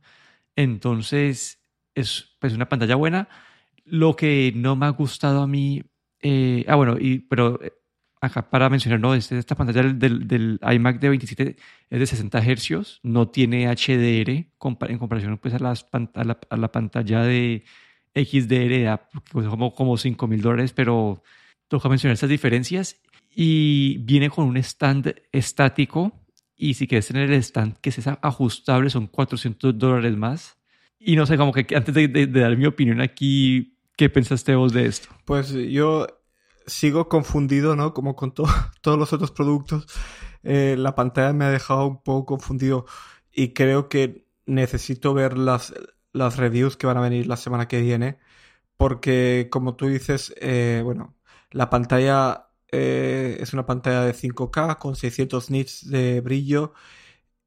Entonces, 0.56 1.64
es 1.96 2.36
pues 2.40 2.54
una 2.54 2.68
pantalla 2.68 2.96
buena. 2.96 3.30
Lo 3.86 4.16
que 4.16 4.52
no 4.56 4.76
me 4.76 4.88
ha 4.88 4.90
gustado 4.90 5.42
a 5.44 5.48
mí, 5.48 5.84
eh, 6.22 6.66
ah 6.68 6.76
bueno, 6.76 6.98
y, 7.00 7.20
pero 7.20 7.62
eh, 7.64 7.74
acá 8.20 8.50
para 8.50 8.70
mencionar, 8.70 9.00
no, 9.00 9.14
este, 9.14 9.38
esta 9.38 9.56
pantalla 9.56 9.84
del, 9.84 10.28
del, 10.28 10.60
iMac 10.62 11.00
de 11.00 11.10
27 11.10 11.56
es 11.90 12.00
de 12.00 12.06
60 12.06 12.42
Hz, 12.42 13.00
no 13.04 13.30
tiene 13.30 13.68
HDR 13.68 14.32
en 14.32 14.98
comparación 14.98 15.38
pues 15.38 15.54
a, 15.54 15.60
las, 15.60 15.86
a, 15.92 16.24
la, 16.24 16.40
a 16.50 16.58
la 16.58 16.72
pantalla 16.72 17.22
de 17.22 17.64
XDR, 18.26 19.00
pues 19.32 19.48
como, 19.48 19.74
como 19.74 19.98
5 19.98 20.28
mil 20.28 20.42
dólares, 20.42 20.74
pero 20.74 21.24
toca 21.68 21.90
mencionar 21.90 22.14
estas 22.14 22.30
diferencias 22.30 23.02
y 23.34 23.98
viene 24.00 24.30
con 24.30 24.46
un 24.48 24.58
stand 24.58 25.14
estático 25.32 26.12
y 26.56 26.74
si 26.74 26.88
quieres 26.88 27.08
tener 27.08 27.30
el 27.30 27.44
stand 27.44 27.78
que 27.78 27.90
es 27.90 28.08
ajustable 28.08 28.90
son 28.90 29.08
400 29.08 29.78
dólares 29.78 30.18
más 30.18 30.58
y 31.00 31.16
no 31.16 31.26
sé, 31.26 31.38
como 31.38 31.54
que 31.54 31.66
antes 31.76 31.94
de, 31.94 32.28
dar 32.28 32.58
mi 32.58 32.66
opinión 32.66 33.02
aquí, 33.02 33.78
¿qué 33.96 34.10
pensaste 34.10 34.56
vos 34.56 34.74
de 34.74 34.88
esto? 34.88 35.10
Pues 35.26 35.52
yo 35.52 36.08
sigo 36.66 37.08
confundido, 37.08 37.76
¿no? 37.76 37.94
Como 37.94 38.16
con 38.16 38.34
todos 38.82 38.98
los 39.00 39.14
otros 39.14 39.32
productos. 39.32 39.86
Eh, 40.44 40.76
la 40.78 40.96
pantalla 40.96 41.34
me 41.34 41.46
ha 41.46 41.50
dejado 41.50 41.88
un 41.88 42.02
poco 42.02 42.26
confundido 42.26 42.86
y 43.32 43.54
creo 43.54 43.90
que 43.90 44.26
necesito 44.46 45.14
ver 45.14 45.38
las, 45.38 45.74
las 46.18 46.38
reviews 46.38 46.78
que 46.78 46.88
van 46.88 46.98
a 46.98 47.02
venir 47.02 47.28
la 47.28 47.38
semana 47.38 47.68
que 47.68 47.82
viene 47.82 48.20
porque 48.78 49.50
como 49.52 49.76
tú 49.76 49.88
dices, 49.88 50.34
eh, 50.40 50.82
bueno, 50.84 51.16
la 51.52 51.70
pantalla 51.70 52.50
eh, 52.72 53.38
es 53.40 53.54
una 53.54 53.66
pantalla 53.66 54.02
de 54.04 54.14
5K 54.14 54.78
con 54.78 54.96
600 54.96 55.52
nits 55.52 55.90
de 55.90 56.22
brillo 56.22 56.74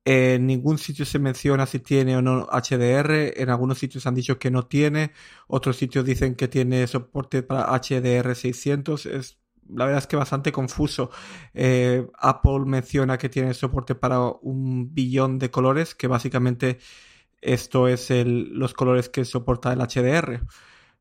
en 0.05 0.47
ningún 0.47 0.79
sitio 0.79 1.05
se 1.05 1.19
menciona 1.19 1.67
si 1.67 1.79
tiene 1.79 2.17
o 2.17 2.23
no 2.23 2.47
HDR. 2.51 3.41
En 3.41 3.51
algunos 3.51 3.79
sitios 3.79 4.07
han 4.07 4.15
dicho 4.15 4.39
que 4.39 4.51
no 4.51 4.67
tiene. 4.67 5.13
Otros 5.47 5.77
sitios 5.77 6.05
dicen 6.05 6.35
que 6.35 6.49
tiene 6.49 6.87
soporte 6.87 7.43
para 7.43 7.67
HDR 7.79 8.35
600. 8.35 9.07
Es, 9.07 9.39
la 9.69 9.85
verdad 9.85 10.01
es 10.01 10.07
que 10.07 10.17
bastante 10.17 10.53
confuso. 10.53 11.11
Eh, 11.55 12.07
Apple 12.19 12.61
menciona 12.67 13.19
que 13.19 13.29
tiene 13.29 13.53
soporte 13.55 13.95
para 13.95 14.21
un 14.21 14.95
billón 14.95 15.39
de 15.39 15.51
colores, 15.51 15.95
que 15.95 16.07
básicamente 16.07 16.79
esto 17.41 17.89
es 17.89 18.11
el, 18.11 18.51
los 18.59 18.75
colores 18.75 19.09
que 19.09 19.25
soporta 19.25 19.73
el 19.73 19.81
HDR. 19.81 20.47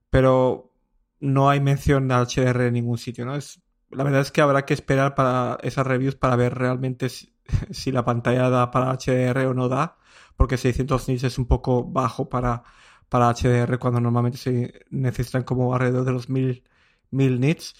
Pero 0.09 0.73
no 1.19 1.49
hay 1.49 1.59
mención 1.59 2.07
de 2.07 2.15
HDR 2.15 2.67
en 2.67 2.73
ningún 2.73 2.97
sitio, 2.97 3.25
¿no? 3.25 3.35
Es, 3.35 3.61
la 3.91 4.03
verdad 4.03 4.21
es 4.21 4.31
que 4.31 4.41
habrá 4.41 4.65
que 4.65 4.73
esperar 4.73 5.15
para 5.15 5.57
esas 5.63 5.85
reviews 5.85 6.15
para 6.15 6.35
ver 6.35 6.55
realmente 6.55 7.09
si, 7.09 7.33
la 7.91 8.05
pantalla 8.05 8.49
da 8.49 8.71
para 8.71 8.93
HDR 8.93 9.47
o 9.47 9.53
no 9.53 9.69
da, 9.69 9.97
porque 10.37 10.57
600 10.57 11.09
nits 11.09 11.23
es 11.23 11.37
un 11.37 11.45
poco 11.47 11.83
bajo 11.83 12.29
para, 12.29 12.63
para 13.09 13.33
HDR 13.33 13.79
cuando 13.79 13.99
normalmente 13.99 14.37
se 14.37 14.85
necesitan 14.89 15.43
como 15.43 15.73
alrededor 15.73 16.05
de 16.05 16.11
los 16.13 16.29
1000, 16.29 16.63
1000 17.11 17.39
nits. 17.39 17.75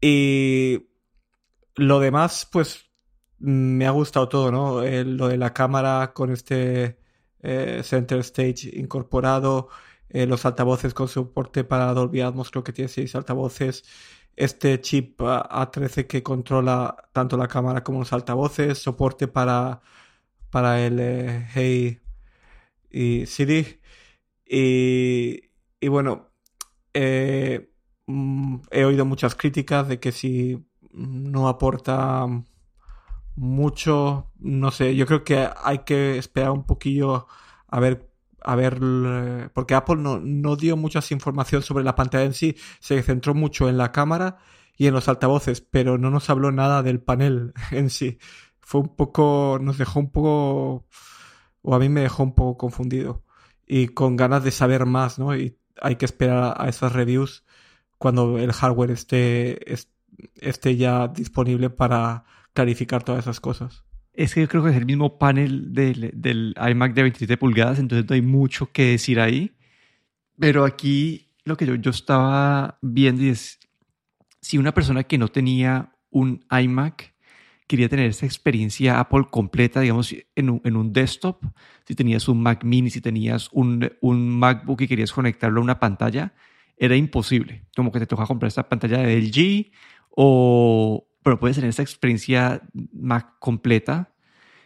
Y 0.00 0.88
lo 1.76 2.00
demás, 2.00 2.48
pues 2.50 2.90
me 3.38 3.86
ha 3.86 3.90
gustado 3.90 4.28
todo, 4.28 4.52
¿no? 4.52 4.82
lo 4.82 5.28
de 5.28 5.36
la 5.36 5.52
cámara 5.52 6.12
con 6.14 6.30
este 6.32 7.01
eh, 7.42 7.82
Center 7.84 8.20
Stage 8.20 8.70
incorporado, 8.74 9.68
eh, 10.08 10.26
los 10.26 10.44
altavoces 10.46 10.94
con 10.94 11.08
soporte 11.08 11.64
para 11.64 11.92
Dolby 11.94 12.20
Atmos, 12.20 12.50
creo 12.50 12.64
que 12.64 12.72
tiene 12.72 12.88
6 12.88 13.14
altavoces 13.16 13.84
este 14.36 14.80
chip 14.80 15.20
A13 15.20 16.06
que 16.06 16.22
controla 16.22 16.96
tanto 17.12 17.36
la 17.36 17.48
cámara 17.48 17.82
como 17.84 18.00
los 18.00 18.12
altavoces, 18.12 18.78
soporte 18.78 19.28
para, 19.28 19.82
para 20.50 20.84
el 20.84 21.00
Hey 21.54 22.00
y 22.90 23.26
Siri. 23.26 23.80
Y, 24.44 25.88
bueno, 25.88 26.30
eh, 26.94 27.70
mm, 28.06 28.56
he 28.70 28.84
oído 28.84 29.04
muchas 29.06 29.34
críticas 29.34 29.88
de 29.88 30.00
que 30.00 30.12
si 30.12 30.64
no 30.92 31.48
aporta 31.48 32.26
mucho, 33.36 34.30
no 34.38 34.70
sé, 34.70 34.94
yo 34.96 35.06
creo 35.06 35.24
que 35.24 35.48
hay 35.62 35.80
que 35.80 36.18
esperar 36.18 36.50
un 36.50 36.64
poquillo 36.64 37.26
a 37.68 37.80
ver 37.80 38.12
a 38.44 38.56
ver, 38.56 39.50
porque 39.54 39.74
Apple 39.74 39.96
no, 39.96 40.18
no 40.20 40.56
dio 40.56 40.76
mucha 40.76 41.00
información 41.10 41.62
sobre 41.62 41.84
la 41.84 41.94
pantalla 41.94 42.24
en 42.24 42.34
sí, 42.34 42.56
se 42.80 43.02
centró 43.02 43.34
mucho 43.34 43.68
en 43.68 43.78
la 43.78 43.92
cámara 43.92 44.38
y 44.76 44.86
en 44.86 44.94
los 44.94 45.08
altavoces, 45.08 45.60
pero 45.60 45.98
no 45.98 46.10
nos 46.10 46.30
habló 46.30 46.50
nada 46.52 46.82
del 46.82 47.00
panel 47.00 47.52
en 47.70 47.90
sí. 47.90 48.18
Fue 48.60 48.80
un 48.80 48.96
poco, 48.96 49.58
nos 49.60 49.78
dejó 49.78 50.00
un 50.00 50.10
poco, 50.10 50.86
o 51.62 51.74
a 51.74 51.78
mí 51.78 51.88
me 51.88 52.02
dejó 52.02 52.22
un 52.22 52.34
poco 52.34 52.56
confundido 52.58 53.24
y 53.66 53.88
con 53.88 54.16
ganas 54.16 54.44
de 54.44 54.50
saber 54.50 54.86
más, 54.86 55.18
¿no? 55.18 55.36
Y 55.36 55.58
hay 55.80 55.96
que 55.96 56.04
esperar 56.04 56.54
a 56.58 56.68
esas 56.68 56.92
reviews 56.92 57.44
cuando 57.98 58.38
el 58.38 58.52
hardware 58.52 58.90
esté, 58.90 59.60
esté 60.36 60.76
ya 60.76 61.08
disponible 61.08 61.70
para 61.70 62.24
clarificar 62.52 63.02
todas 63.02 63.24
esas 63.24 63.40
cosas 63.40 63.84
es 64.14 64.34
que 64.34 64.42
yo 64.42 64.48
creo 64.48 64.62
que 64.62 64.70
es 64.70 64.76
el 64.76 64.86
mismo 64.86 65.18
panel 65.18 65.72
del, 65.72 66.10
del, 66.14 66.54
iMac 66.70 66.94
de 66.94 67.02
27 67.02 67.36
pulgadas, 67.38 67.78
entonces 67.78 68.08
no 68.08 68.14
hay 68.14 68.22
mucho 68.22 68.70
que 68.70 68.90
decir 68.90 69.20
ahí. 69.20 69.52
Pero 70.38 70.64
aquí 70.64 71.30
lo 71.44 71.56
que 71.56 71.66
yo, 71.66 71.74
yo 71.76 71.90
estaba 71.90 72.78
viendo 72.82 73.22
es, 73.22 73.58
si 74.40 74.58
una 74.58 74.74
persona 74.74 75.04
que 75.04 75.18
no 75.18 75.28
tenía 75.28 75.92
un 76.10 76.44
iMac 76.50 77.12
quería 77.66 77.88
tener 77.88 78.06
esa 78.10 78.26
experiencia 78.26 79.00
Apple 79.00 79.28
completa, 79.30 79.80
digamos, 79.80 80.14
en 80.34 80.50
un, 80.50 80.60
en 80.64 80.76
un 80.76 80.92
desktop, 80.92 81.42
si 81.86 81.94
tenías 81.94 82.28
un 82.28 82.42
Mac 82.42 82.64
mini, 82.64 82.90
si 82.90 83.00
tenías 83.00 83.48
un, 83.52 83.90
un 84.02 84.28
MacBook 84.28 84.82
y 84.82 84.88
querías 84.88 85.12
conectarlo 85.12 85.60
a 85.60 85.64
una 85.64 85.80
pantalla, 85.80 86.34
era 86.76 86.96
imposible. 86.96 87.64
Como 87.74 87.90
que 87.90 88.00
te 88.00 88.06
toca 88.06 88.26
comprar 88.26 88.48
esta 88.48 88.68
pantalla 88.68 88.98
de 88.98 89.16
LG 89.16 89.72
o, 90.10 91.06
pero 91.22 91.38
puedes 91.38 91.56
tener 91.56 91.70
esta 91.70 91.82
experiencia 91.82 92.62
Mac 92.92 93.38
completa. 93.38 94.12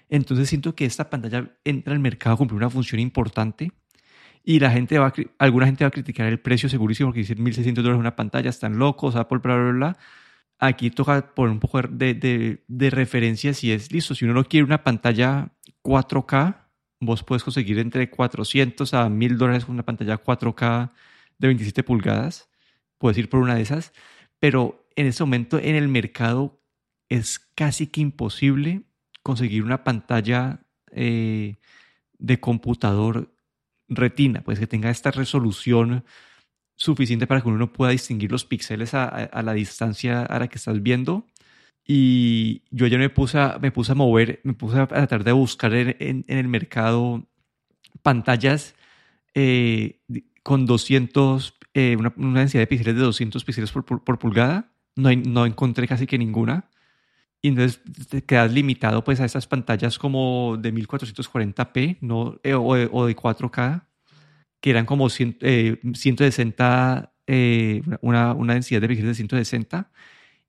Entonces 0.08 0.48
siento 0.48 0.74
que 0.74 0.84
esta 0.84 1.10
pantalla 1.10 1.56
entra 1.64 1.92
al 1.92 2.00
mercado 2.00 2.34
a 2.34 2.38
cumplir 2.38 2.56
una 2.56 2.70
función 2.70 3.00
importante 3.00 3.72
y 4.48 4.60
la 4.60 4.70
gente 4.70 4.96
va, 4.98 5.12
alguna 5.38 5.66
gente 5.66 5.82
va 5.82 5.88
a 5.88 5.90
criticar 5.90 6.28
el 6.28 6.38
precio 6.38 6.68
segurísimo 6.68 7.08
porque 7.08 7.20
dicen 7.20 7.38
1.600 7.38 7.74
dólares 7.74 7.98
una 7.98 8.14
pantalla, 8.14 8.48
están 8.48 8.78
locos, 8.78 9.16
Apple, 9.16 9.38
bla, 9.38 9.56
bla, 9.56 9.72
bla. 9.72 9.98
Aquí 10.58 10.90
toca 10.90 11.34
poner 11.34 11.50
un 11.52 11.58
poco 11.58 11.82
de, 11.82 12.14
de, 12.14 12.64
de 12.66 12.90
referencia 12.90 13.52
si 13.54 13.72
es 13.72 13.90
listo. 13.90 14.14
Si 14.14 14.24
uno 14.24 14.34
no 14.34 14.44
quiere 14.44 14.64
una 14.64 14.84
pantalla 14.84 15.52
4K, 15.82 16.56
vos 17.00 17.24
puedes 17.24 17.42
conseguir 17.42 17.80
entre 17.80 18.08
400 18.08 18.94
a 18.94 19.08
1.000 19.08 19.36
dólares 19.36 19.66
una 19.68 19.84
pantalla 19.84 20.22
4K 20.22 20.92
de 21.38 21.48
27 21.48 21.82
pulgadas. 21.82 22.48
Puedes 22.98 23.18
ir 23.18 23.28
por 23.28 23.40
una 23.40 23.56
de 23.56 23.62
esas, 23.62 23.92
pero 24.38 24.85
en 24.96 25.06
este 25.06 25.22
momento 25.22 25.58
en 25.58 25.76
el 25.76 25.88
mercado 25.88 26.60
es 27.08 27.38
casi 27.54 27.86
que 27.86 28.00
imposible 28.00 28.82
conseguir 29.22 29.62
una 29.62 29.84
pantalla 29.84 30.60
eh, 30.90 31.56
de 32.18 32.40
computador 32.40 33.34
retina, 33.88 34.42
pues 34.42 34.58
que 34.58 34.66
tenga 34.66 34.90
esta 34.90 35.10
resolución 35.10 36.04
suficiente 36.74 37.26
para 37.26 37.40
que 37.40 37.48
uno 37.48 37.72
pueda 37.72 37.92
distinguir 37.92 38.32
los 38.32 38.44
píxeles 38.44 38.94
a, 38.94 39.30
la 39.42 39.52
distancia 39.52 40.22
a 40.22 40.38
la 40.38 40.48
que 40.48 40.56
estás 40.56 40.82
viendo. 40.82 41.26
Y 41.86 42.62
yo 42.70 42.86
ya 42.86 42.98
me 42.98 43.10
puse 43.10 43.38
a, 43.38 43.58
me 43.60 43.70
puse 43.70 43.92
a 43.92 43.94
mover, 43.94 44.40
me 44.42 44.54
puse 44.54 44.78
a 44.80 44.86
tratar 44.86 45.22
de 45.22 45.32
buscar 45.32 45.72
en, 45.74 46.24
el 46.26 46.48
mercado 46.48 47.28
pantallas 48.02 48.74
eh, 49.34 50.00
con 50.42 50.66
200, 50.66 51.54
eh, 51.74 51.96
una, 51.98 52.12
densidad 52.40 52.62
de 52.62 52.66
píxeles 52.66 52.96
de 52.96 53.02
200 53.02 53.44
píxeles 53.44 53.70
por 53.72 54.18
pulgada 54.18 54.75
no, 54.96 55.46
encontré 55.46 55.86
casi 55.86 56.06
que 56.06 56.18
ninguna. 56.18 56.70
Y 57.42 57.48
entonces 57.48 57.80
te 58.08 58.24
quedas 58.24 58.52
limitado 58.52 59.04
pues 59.04 59.20
a 59.20 59.24
esas 59.24 59.46
pantallas 59.46 59.98
como 59.98 60.56
de 60.58 60.74
1440p 60.74 61.98
no, 62.00 62.40
eh, 62.42 62.54
o, 62.54 62.74
de, 62.74 63.14
4K, 63.14 63.84
que 64.60 64.70
eran 64.70 64.86
como 64.86 65.10
160, 65.10 67.12
eh, 67.26 67.28
eh, 67.28 67.82
una, 68.00 68.32
una 68.32 68.54
densidad 68.54 68.80
de 68.80 68.88
píxeles 68.88 69.10
de 69.10 69.14
160. 69.14 69.90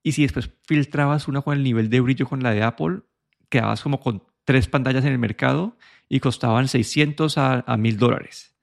Y 0.01 0.13
si 0.13 0.23
después 0.23 0.49
filtrabas 0.65 1.27
una 1.27 1.41
con 1.41 1.57
el 1.57 1.63
nivel 1.63 1.89
de 1.89 1.99
brillo 1.99 2.27
con 2.27 2.41
la 2.41 2.51
de 2.51 2.63
Apple, 2.63 3.01
quedabas 3.49 3.81
como 3.81 3.99
con 3.99 4.23
tres 4.45 4.67
pantallas 4.67 5.03
en 5.03 5.11
el 5.11 5.19
mercado 5.19 5.77
y 6.07 6.21
costaban 6.21 6.69
600 6.69 7.37
a, 7.37 7.77
1000 7.77 7.97
dólares. 7.97 8.55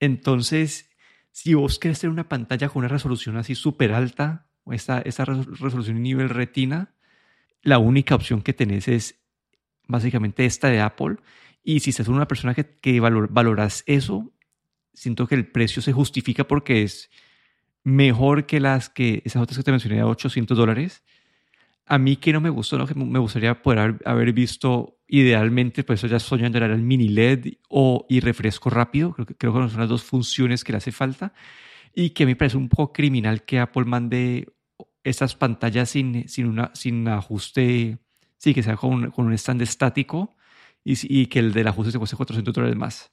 Entonces, 0.00 0.90
si 1.30 1.54
vos 1.54 1.78
querés 1.78 2.00
tener 2.00 2.12
una 2.12 2.28
pantalla 2.28 2.68
con 2.68 2.80
una 2.80 2.88
resolución 2.88 3.36
así 3.36 3.54
súper 3.54 3.92
alta, 3.92 4.48
esta, 4.70 5.00
esta 5.00 5.24
resolución 5.24 6.02
nivel 6.02 6.28
retina, 6.28 6.94
la 7.62 7.78
única 7.78 8.14
opción 8.14 8.42
que 8.42 8.52
tenés 8.52 8.88
es 8.88 9.20
básicamente 9.88 10.44
esta 10.44 10.68
de 10.68 10.80
Apple. 10.80 11.16
Y 11.64 11.80
si 11.80 11.90
estás 11.90 12.08
una 12.08 12.28
persona 12.28 12.54
que, 12.54 12.78
que 12.80 13.00
valoras 13.00 13.84
eso, 13.86 14.32
siento 14.92 15.26
que 15.26 15.34
el 15.34 15.46
precio 15.46 15.82
se 15.82 15.92
justifica 15.92 16.44
porque 16.44 16.82
es 16.82 17.10
mejor 17.84 18.46
que 18.46 18.60
las 18.60 18.88
que 18.88 19.22
esas 19.24 19.42
otras 19.42 19.58
que 19.58 19.64
te 19.64 19.70
mencioné 19.70 19.96
de 19.96 20.02
800 20.04 20.56
dólares. 20.56 21.02
A 21.86 21.98
mí 21.98 22.16
que 22.16 22.32
no 22.32 22.40
me 22.40 22.50
gustó, 22.50 22.78
¿no? 22.78 22.86
que 22.86 22.94
me 22.94 23.18
gustaría 23.18 23.60
poder 23.60 24.00
haber 24.04 24.32
visto 24.32 24.98
idealmente, 25.08 25.84
pues 25.84 26.00
eso 26.00 26.06
ya 26.06 26.18
soñando 26.18 26.58
era 26.58 26.66
el 26.66 26.80
mini 26.80 27.08
LED 27.08 27.54
o 27.68 28.06
y 28.08 28.20
refresco 28.20 28.70
rápido, 28.70 29.12
creo 29.12 29.26
que, 29.26 29.34
creo 29.34 29.52
que 29.52 29.68
son 29.68 29.80
las 29.80 29.88
dos 29.88 30.02
funciones 30.02 30.64
que 30.64 30.72
le 30.72 30.78
hace 30.78 30.92
falta 30.92 31.34
y 31.94 32.10
que 32.10 32.26
me 32.26 32.36
parece 32.36 32.56
un 32.56 32.68
poco 32.68 32.92
criminal 32.92 33.42
que 33.42 33.58
Apple 33.58 33.84
mande 33.84 34.48
estas 35.04 35.34
pantallas 35.34 35.90
sin, 35.90 36.28
sin, 36.28 36.46
una, 36.46 36.70
sin 36.74 37.06
ajuste, 37.08 37.98
sí, 38.38 38.54
que 38.54 38.62
sea 38.62 38.76
con 38.76 39.10
con 39.10 39.26
un 39.26 39.32
stand 39.34 39.62
estático 39.62 40.34
y, 40.84 40.94
y, 41.22 41.26
que 41.26 41.40
el 41.40 41.52
del 41.52 41.68
ajuste 41.68 41.92
se 41.92 41.98
cueste 41.98 42.16
400 42.16 42.54
dólares 42.54 42.76
más. 42.76 43.12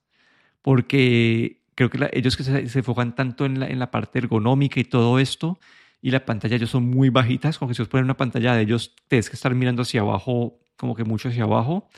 Porque 0.61 1.61
creo 1.75 1.89
que 1.89 2.09
ellos 2.13 2.37
que 2.37 2.43
se, 2.43 2.67
se, 2.67 2.79
enfocan 2.79 3.15
tanto 3.15 3.45
en 3.45 3.59
la, 3.59 3.67
en 3.67 3.79
la 3.79 3.91
parte 3.91 4.19
ergonómica 4.19 4.79
y 4.79 4.83
todo 4.83 5.19
esto, 5.19 5.59
y 6.01 6.11
la 6.11 6.25
pantalla 6.25 6.55
ellos 6.55 6.69
son 6.69 6.85
muy 6.89 7.09
bajitas, 7.09 7.57
como 7.57 7.69
que 7.69 7.75
si 7.75 7.81
os 7.81 7.87
ponen 7.87 8.05
una 8.05 8.17
pantalla 8.17 8.55
de 8.55 8.61
ellos, 8.63 8.95
tienes 9.07 9.29
que 9.29 9.35
estar 9.35 9.53
mirando 9.55 9.81
hacia 9.83 10.01
abajo, 10.01 10.59
como 10.77 10.95
que 10.95 11.03
mucho 11.03 11.29
hacia 11.29 11.43
abajo. 11.43 11.89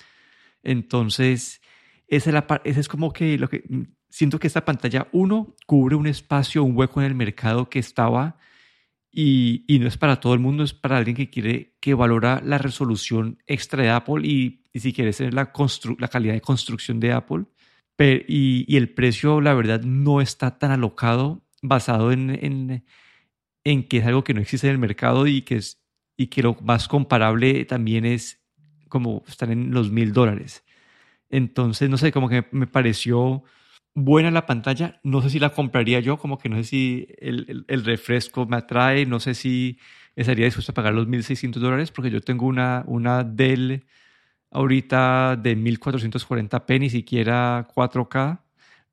Entonces, 0.64 1.62
esa 2.08 2.30
es, 2.30 2.34
la, 2.34 2.62
esa 2.64 2.80
es 2.80 2.88
como 2.88 3.14
que 3.14 3.38
lo 3.38 3.50
que 3.50 3.64
siento 4.12 4.38
que 4.40 4.48
esta 4.48 4.66
pantalla, 4.66 5.08
uno, 5.12 5.56
cubre 5.66 5.96
un 5.96 6.06
espacio, 6.06 6.64
un 6.64 6.78
hueco 6.78 7.02
en 7.02 7.08
el 7.08 7.16
mercado 7.16 7.70
que 7.70 7.80
estaba 7.80 8.38
y, 9.12 9.66
y, 9.68 9.80
no 9.80 9.88
es 9.88 9.98
para 9.98 10.20
todo 10.20 10.34
el 10.34 10.40
mundo, 10.40 10.64
es 10.64 10.74
para 10.74 10.98
alguien 10.98 11.18
que 11.18 11.30
quiere, 11.30 11.76
que 11.80 11.94
valora 11.94 12.42
la 12.46 12.58
resolución 12.58 13.42
extra 13.48 13.84
de 13.84 13.90
Apple 13.90 14.26
y, 14.26 14.64
si 14.74 14.94
quiere 14.94 15.12
tener 15.12 15.34
la, 15.34 15.52
la 15.98 16.08
calidad 16.08 16.34
de 16.34 16.42
construcción 16.42 17.00
de 17.00 17.12
Apple. 17.12 17.46
Y, 18.00 18.66
y, 18.68 18.78
el 18.78 18.90
precio, 18.90 19.42
la 19.42 19.54
verdad, 19.54 19.82
no 19.82 20.22
está 20.22 20.58
tan 20.58 20.72
alocado 20.72 21.44
basado 21.62 22.12
en, 22.12 22.32
en, 22.32 22.86
en, 23.64 23.88
que 23.88 23.98
es 23.98 24.06
algo 24.06 24.24
que 24.24 24.34
no 24.34 24.42
existe 24.42 24.68
en 24.68 24.74
el 24.74 24.80
mercado 24.80 25.28
y 25.28 25.42
que, 25.44 25.58
es, 25.58 25.82
y 26.18 26.28
que 26.28 26.42
lo 26.42 26.56
más 26.62 26.88
comparable 26.88 27.66
también 27.66 28.06
es 28.06 28.42
como 28.90 29.24
estar 29.28 29.52
en 29.52 29.72
los 29.72 29.92
mil 29.92 30.14
dólares. 30.14 30.64
Entonces, 31.30 31.90
no 31.90 31.98
sé, 31.98 32.12
como 32.12 32.28
que 32.28 32.46
me 32.52 32.68
pareció 32.68 33.44
buena 33.94 34.32
la 34.32 34.46
pantalla. 34.46 35.00
No 35.04 35.22
sé 35.22 35.30
si 35.30 35.40
la 35.40 35.52
compraría 35.52 36.00
yo, 36.00 36.18
como 36.18 36.38
que 36.38 36.50
no 36.50 36.58
sé 36.58 36.64
si 36.64 37.08
el, 37.20 37.66
el, 37.68 37.86
refresco 37.86 38.46
me 38.46 38.58
atrae, 38.58 39.06
no 39.06 39.20
sé 39.20 39.34
si 39.34 39.80
estaría 40.16 40.46
dispuesto 40.46 40.72
a 40.72 40.76
pagar 40.76 40.94
los 40.94 41.08
1.600 41.08 41.60
dólares, 41.60 41.92
porque 41.92 42.12
yo 42.12 42.22
tengo 42.22 42.46
una, 42.46 42.84
una 42.88 43.24
Dell 43.24 43.86
ahorita 44.52 45.38
de 45.38 45.58
1440p, 45.58 46.80
ni 46.80 46.90
siquiera 46.90 47.68
4K, 47.74 48.42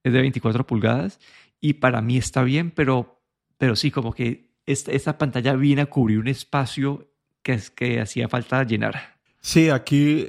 es 0.05 0.13
de 0.13 0.21
24 0.21 0.67
pulgadas, 0.67 1.21
y 1.61 1.75
para 1.75 2.01
mí 2.01 2.17
está 2.17 2.43
bien, 2.43 2.71
pero, 2.71 3.23
pero 3.59 3.77
sí, 3.77 3.91
como 3.91 4.13
que 4.13 4.53
esta, 4.67 4.93
esta 4.93 5.19
pantalla 5.19 5.55
viene 5.55 5.83
a 5.83 5.87
cubrir 5.87 6.19
un 6.19 6.29
espacio 6.29 7.11
que, 7.43 7.61
que 7.75 8.01
hacía 8.01 8.29
falta 8.29 8.63
llenar. 8.65 9.18
Sí, 9.41 9.71
aquí 9.71 10.29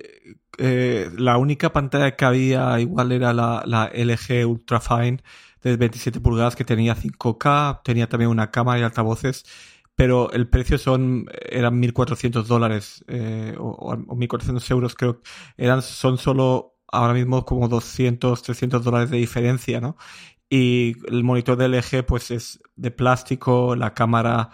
eh, 0.58 1.10
la 1.18 1.38
única 1.38 1.72
pantalla 1.74 2.16
que 2.16 2.26
había 2.26 2.80
igual 2.80 3.12
era 3.12 3.34
la, 3.34 3.64
la 3.66 3.90
LG 3.94 4.46
Ultrafine 4.48 5.22
de 5.62 5.78
27 5.78 6.20
pulgadas 6.22 6.56
que 6.56 6.66
tenía 6.66 6.96
5K, 6.96 7.82
tenía 7.84 8.08
también 8.08 8.30
una 8.30 8.52
cámara 8.52 8.80
y 8.80 8.84
altavoces, 8.84 9.46
pero 9.96 10.32
el 10.32 10.48
precio 10.48 10.78
son 10.78 11.26
eran 11.50 11.82
1.400 11.82 12.44
dólares 12.46 13.04
eh, 13.08 13.56
o, 13.60 13.70
o 13.70 13.96
1.400 14.16 14.72
euros 14.72 14.96
creo. 14.96 15.22
Eran, 15.58 15.82
son 15.82 16.18
solo 16.18 16.78
ahora 16.92 17.14
mismo 17.14 17.46
como 17.46 17.68
200, 17.68 18.42
300 18.42 18.84
dólares 18.84 19.10
de 19.10 19.18
diferencia, 19.18 19.82
¿no? 19.82 19.98
Y 20.50 20.96
el 21.08 21.24
monitor 21.24 21.58
de 21.58 21.68
LG 21.68 22.06
pues 22.06 22.32
es 22.32 22.62
de 22.76 22.92
plástico, 22.92 23.76
la 23.76 23.94
cámara 23.94 24.50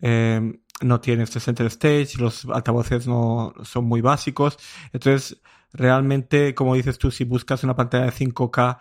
eh, 0.00 0.60
no 0.80 1.00
tiene 1.00 1.24
este 1.24 1.40
center 1.40 1.66
stage, 1.66 2.18
los 2.18 2.46
altavoces 2.46 3.06
no 3.06 3.52
son 3.62 3.84
muy 3.84 4.00
básicos. 4.00 4.58
Entonces, 4.92 5.40
realmente, 5.72 6.54
como 6.54 6.74
dices 6.74 6.98
tú, 6.98 7.10
si 7.10 7.24
buscas 7.24 7.64
una 7.64 7.76
pantalla 7.76 8.06
de 8.06 8.12
5K 8.12 8.78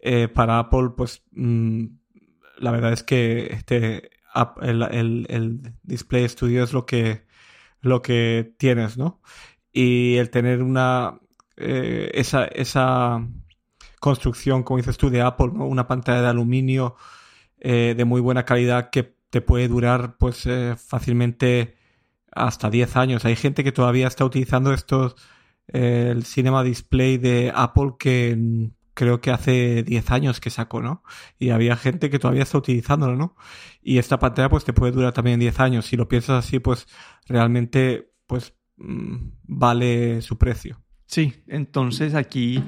eh, 0.00 0.28
para 0.28 0.58
Apple, 0.58 0.90
pues 0.96 1.24
mmm, 1.32 1.86
la 2.58 2.70
verdad 2.70 2.92
es 2.92 3.02
que 3.02 3.46
este, 3.52 4.10
el, 4.62 4.82
el, 4.82 5.26
el, 5.28 5.72
Display 5.82 6.28
Studio 6.28 6.62
es 6.64 6.72
lo 6.72 6.86
que, 6.86 7.26
lo 7.80 8.02
que 8.02 8.54
tienes, 8.58 8.96
¿no? 8.96 9.20
Y 9.72 10.16
el 10.16 10.30
tener 10.30 10.62
una, 10.62 11.20
eh, 11.56 12.10
esa, 12.14 12.44
esa 12.44 13.26
construcción, 14.00 14.62
como 14.62 14.78
dices 14.78 14.98
tú, 14.98 15.10
de 15.10 15.22
Apple, 15.22 15.50
¿no? 15.54 15.66
Una 15.66 15.86
pantalla 15.86 16.22
de 16.22 16.28
aluminio 16.28 16.96
eh, 17.60 17.94
de 17.96 18.04
muy 18.04 18.20
buena 18.20 18.44
calidad 18.44 18.90
que 18.90 19.17
te 19.30 19.40
puede 19.40 19.68
durar 19.68 20.16
pues 20.18 20.46
eh, 20.46 20.74
fácilmente 20.76 21.76
hasta 22.32 22.70
10 22.70 22.96
años. 22.96 23.24
Hay 23.24 23.36
gente 23.36 23.64
que 23.64 23.72
todavía 23.72 24.06
está 24.06 24.24
utilizando 24.24 24.72
estos, 24.72 25.16
eh, 25.68 26.08
el 26.10 26.24
Cinema 26.24 26.62
Display 26.62 27.18
de 27.18 27.52
Apple 27.54 27.92
que 27.98 28.70
creo 28.94 29.20
que 29.20 29.30
hace 29.30 29.84
10 29.84 30.10
años 30.10 30.40
que 30.40 30.50
sacó, 30.50 30.82
¿no? 30.82 31.04
Y 31.38 31.50
había 31.50 31.76
gente 31.76 32.10
que 32.10 32.18
todavía 32.18 32.42
está 32.42 32.58
utilizándolo, 32.58 33.16
¿no? 33.16 33.36
Y 33.80 33.98
esta 33.98 34.18
pantalla 34.18 34.48
pues 34.48 34.64
te 34.64 34.72
puede 34.72 34.92
durar 34.92 35.12
también 35.12 35.38
10 35.38 35.60
años. 35.60 35.86
Si 35.86 35.96
lo 35.96 36.08
piensas 36.08 36.44
así, 36.44 36.58
pues 36.58 36.88
realmente 37.26 38.12
pues 38.26 38.54
mmm, 38.76 39.30
vale 39.44 40.20
su 40.22 40.36
precio. 40.36 40.82
Sí, 41.06 41.44
entonces 41.46 42.14
aquí 42.14 42.62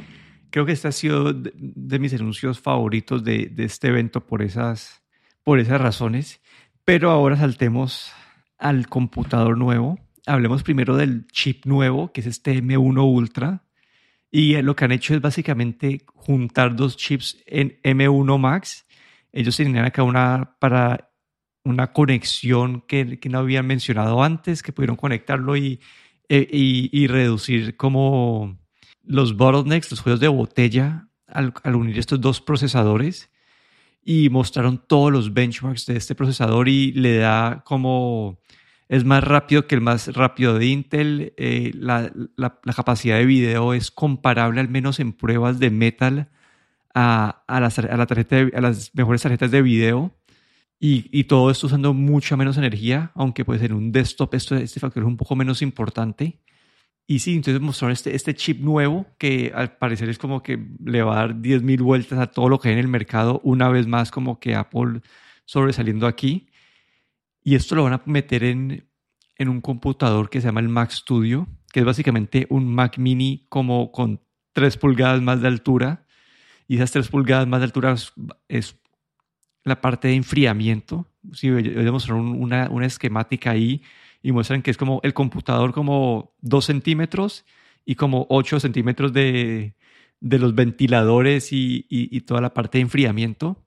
creo 0.51 0.65
que 0.67 0.73
este 0.73 0.89
ha 0.89 0.93
sido 0.93 1.33
de, 1.33 1.53
de 1.55 1.99
mis 1.99 2.15
anuncios 2.15 2.61
favoritos 2.61 3.25
de, 3.25 3.47
de 3.47 3.65
este 3.65 3.89
evento 3.89 4.25
por 4.25 4.43
esas, 4.43 5.03
por 5.43 5.59
esas 5.59 5.81
razones. 5.81 6.41
Pero 6.85 7.11
ahora 7.11 7.37
saltemos 7.37 8.13
al 8.59 8.89
computador 8.89 9.57
nuevo. 9.57 9.99
Hablemos 10.27 10.63
primero 10.63 10.97
del 10.97 11.27
chip 11.29 11.67
nuevo, 11.67 12.13
que 12.13 12.21
es 12.21 12.27
este 12.27 12.63
M1 12.63 13.03
Ultra. 13.03 13.65
Y 14.31 14.61
lo 14.63 14.77
que 14.77 14.85
han 14.85 14.93
hecho 14.93 15.15
es 15.15 15.21
básicamente 15.21 16.03
juntar 16.07 16.77
dos 16.77 16.97
chips 16.97 17.43
en 17.47 17.81
M1 17.83 18.39
Max. 18.39 18.87
Ellos 19.33 19.57
tenían 19.57 19.85
acá 19.85 20.03
una 20.03 20.57
para 20.61 21.11
una 21.65 21.93
conexión 21.93 22.83
que, 22.83 23.19
no 23.29 23.39
habían 23.39 23.67
mencionado 23.67 24.23
antes, 24.23 24.63
que 24.63 24.73
pudieron 24.73 24.97
conectarlo 24.97 25.57
y, 25.57 25.81
e, 26.29 26.49
y, 26.51 26.91
y 26.93 27.07
reducir 27.07 27.77
como 27.77 28.59
los 29.03 29.37
bottlenecks, 29.37 29.91
los 29.91 30.01
juegos 30.01 30.21
de 30.21 30.29
botella 30.29 31.09
al 31.27 31.53
unir 31.77 31.99
estos 31.99 32.21
dos 32.21 32.41
procesadores 32.41 33.31
y 34.03 34.29
mostraron 34.31 34.83
todos 34.87 35.13
los 35.13 35.35
benchmarks 35.35 35.87
de 35.87 35.97
este 35.97 36.15
procesador 36.15 36.69
y 36.69 36.93
le 36.93 37.19
da 37.19 37.63
como 37.65 38.41
es 38.89 39.05
más 39.05 39.23
rápido 39.23 39.67
que 39.69 39.77
el 39.77 39.81
más 39.81 40.09
rápido 40.15 40.59
de 40.59 40.67
Intel, 40.67 41.33
eh, 41.37 41.71
la, 41.75 42.11
la, 42.37 42.59
la, 42.65 42.73
capacidad 42.73 43.19
de 43.19 43.25
video 43.25 43.73
es 43.73 43.93
comparable 43.93 44.61
al 44.61 44.69
menos 44.69 44.99
en 44.99 45.13
pruebas 45.13 45.61
de 45.61 45.71
Metal 45.71 46.29
a, 46.93 47.45
a, 47.47 47.61
las, 47.61 47.79
a, 47.79 47.97
la 47.97 48.07
tarjeta 48.07 48.37
de, 48.37 48.53
a 48.53 48.61
las 48.61 48.93
mejores 48.95 49.23
tarjetas 49.23 49.53
de 49.53 49.63
video 49.63 50.13
y, 50.81 51.07
y, 51.17 51.25
todo 51.25 51.51
esto 51.51 51.67
usando 51.69 51.95
mucha 51.95 52.37
menos 52.37 52.57
energía, 52.57 53.13
aunque 53.15 53.45
pues 53.45 53.63
en 53.63 53.75
un 53.75 53.93
desktop 53.93 54.35
esto, 54.35 54.57
este 54.57 54.81
factor 54.81 55.03
es 55.03 55.07
un 55.07 55.17
poco 55.19 55.37
menos 55.37 55.63
importante. 55.63 56.41
Y 57.11 57.19
sí, 57.19 57.35
entonces 57.35 57.61
mostraron 57.61 57.93
este, 57.93 58.15
este 58.15 58.35
chip 58.35 58.61
nuevo 58.61 59.05
que 59.19 59.51
al 59.53 59.77
parecer 59.79 60.09
es 60.09 60.17
como 60.17 60.45
que 60.45 60.65
le 60.85 61.03
va 61.03 61.15
a 61.15 61.27
dar 61.27 61.35
10.000 61.35 61.83
vueltas 61.83 62.21
a 62.21 62.29
todo 62.29 62.49
lo 62.49 62.61
que 62.61 62.69
hay 62.69 62.75
en 62.75 62.79
el 62.79 62.87
mercado, 62.87 63.41
una 63.43 63.69
vez 63.69 63.89
más 63.89 64.13
como 64.13 64.39
que 64.39 64.55
Apple 64.55 65.01
sobresaliendo 65.45 66.07
aquí. 66.07 66.51
Y 67.43 67.57
esto 67.57 67.75
lo 67.75 67.83
van 67.83 67.95
a 67.95 68.03
meter 68.05 68.45
en, 68.45 68.89
en 69.35 69.49
un 69.49 69.61
computador 69.61 70.31
que 70.31 70.41
se 70.41 70.47
llama 70.47 70.61
el 70.61 70.69
Mac 70.69 70.93
Studio, 70.93 71.49
que 71.73 71.81
es 71.81 71.85
básicamente 71.85 72.47
un 72.49 72.73
Mac 72.73 72.97
mini 72.97 73.45
como 73.49 73.91
con 73.91 74.21
3 74.53 74.77
pulgadas 74.77 75.21
más 75.21 75.43
de 75.43 75.49
altura. 75.49 76.07
Y 76.69 76.77
esas 76.77 76.93
3 76.93 77.09
pulgadas 77.09 77.49
más 77.49 77.59
de 77.59 77.65
altura 77.65 77.91
es, 77.91 78.13
es 78.47 78.77
la 79.65 79.81
parte 79.81 80.07
de 80.07 80.15
enfriamiento. 80.15 81.09
Sí, 81.33 81.51
voy 81.51 81.89
a 81.89 81.91
mostrar 81.91 82.19
una, 82.19 82.71
una 82.71 82.87
esquemática 82.87 83.51
ahí 83.51 83.83
y 84.23 84.33
muestran 84.33 84.63
que 84.63 84.71
es 84.71 84.77
como 84.77 85.01
el 85.03 85.15
computador 85.15 85.73
como 85.73 86.35
2 86.43 86.65
centímetros 86.65 87.45
y 87.85 87.95
como 87.95 88.27
8 88.29 88.61
centímetros 88.61 89.13
de, 89.13 89.75
de 90.21 90.39
los 90.39 90.55
ventiladores 90.55 91.53
y, 91.53 91.87
y, 91.89 92.15
y, 92.17 92.21
toda 92.23 92.41
la 92.41 92.55
parte 92.55 92.79
de 92.79 92.83
enfriamiento. 92.83 93.65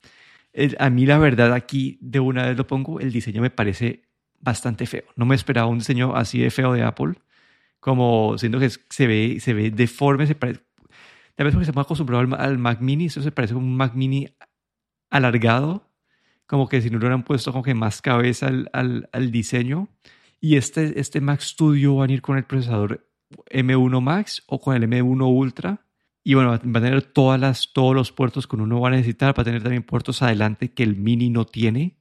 A 0.79 0.89
mí 0.89 1.05
la 1.05 1.17
verdad 1.17 1.53
aquí 1.53 1.97
de 2.01 2.19
una 2.19 2.47
vez 2.47 2.57
lo 2.57 2.67
pongo, 2.67 2.99
el 2.99 3.11
diseño 3.11 3.41
me 3.41 3.49
parece 3.49 4.03
bastante 4.39 4.85
feo. 4.85 5.03
No 5.15 5.25
me 5.25 5.35
esperaba 5.35 5.67
un 5.67 5.79
diseño 5.79 6.15
así 6.15 6.39
de 6.39 6.51
feo 6.51 6.73
de 6.73 6.83
Apple, 6.83 7.15
como 7.79 8.37
siendo 8.37 8.59
que 8.59 8.69
se 8.69 9.07
ve, 9.07 9.39
se 9.39 9.53
ve 9.53 9.71
deforme, 9.71 10.27
se 10.27 10.35
parece, 10.35 10.61
tal 11.35 11.45
vez 11.45 11.53
porque 11.53 11.63
estamos 11.63 11.85
acostumbrados 11.85 12.31
al, 12.33 12.39
al 12.39 12.57
Mac 12.57 12.81
Mini, 12.81 13.05
eso 13.05 13.21
se 13.21 13.31
parece 13.31 13.53
como 13.53 13.65
un 13.65 13.75
Mac 13.75 13.93
Mini 13.95 14.27
alargado, 15.09 15.89
como 16.45 16.67
que 16.67 16.81
si 16.81 16.89
no 16.89 16.97
le 16.97 17.05
hubieran 17.05 17.23
puesto 17.23 17.51
como 17.51 17.63
que 17.63 17.73
más 17.73 18.01
cabeza 18.01 18.47
al, 18.47 19.09
al, 19.11 19.31
diseño. 19.31 19.87
Y 20.43 20.57
este, 20.57 20.99
este 20.99 21.21
Mac 21.21 21.39
Studio 21.39 21.95
van 21.95 22.09
a 22.09 22.13
ir 22.13 22.21
con 22.21 22.35
el 22.35 22.43
procesador 22.43 23.09
M1 23.49 24.01
Max 24.01 24.43
o 24.47 24.59
con 24.59 24.75
el 24.75 24.83
M1 24.83 25.25
Ultra. 25.25 25.85
Y 26.21 26.33
bueno, 26.33 26.49
va 26.49 26.55
a 26.55 26.83
tener 26.83 27.01
todas 27.01 27.39
las, 27.39 27.71
todos 27.71 27.95
los 27.95 28.11
puertos 28.11 28.45
que 28.45 28.57
uno 28.57 28.81
va 28.81 28.89
a 28.89 28.91
necesitar. 28.91 29.33
Va 29.39 29.43
a 29.43 29.45
tener 29.45 29.63
también 29.63 29.83
puertos 29.83 30.21
adelante 30.21 30.73
que 30.73 30.83
el 30.83 30.97
Mini 30.97 31.29
no 31.29 31.45
tiene. 31.45 31.97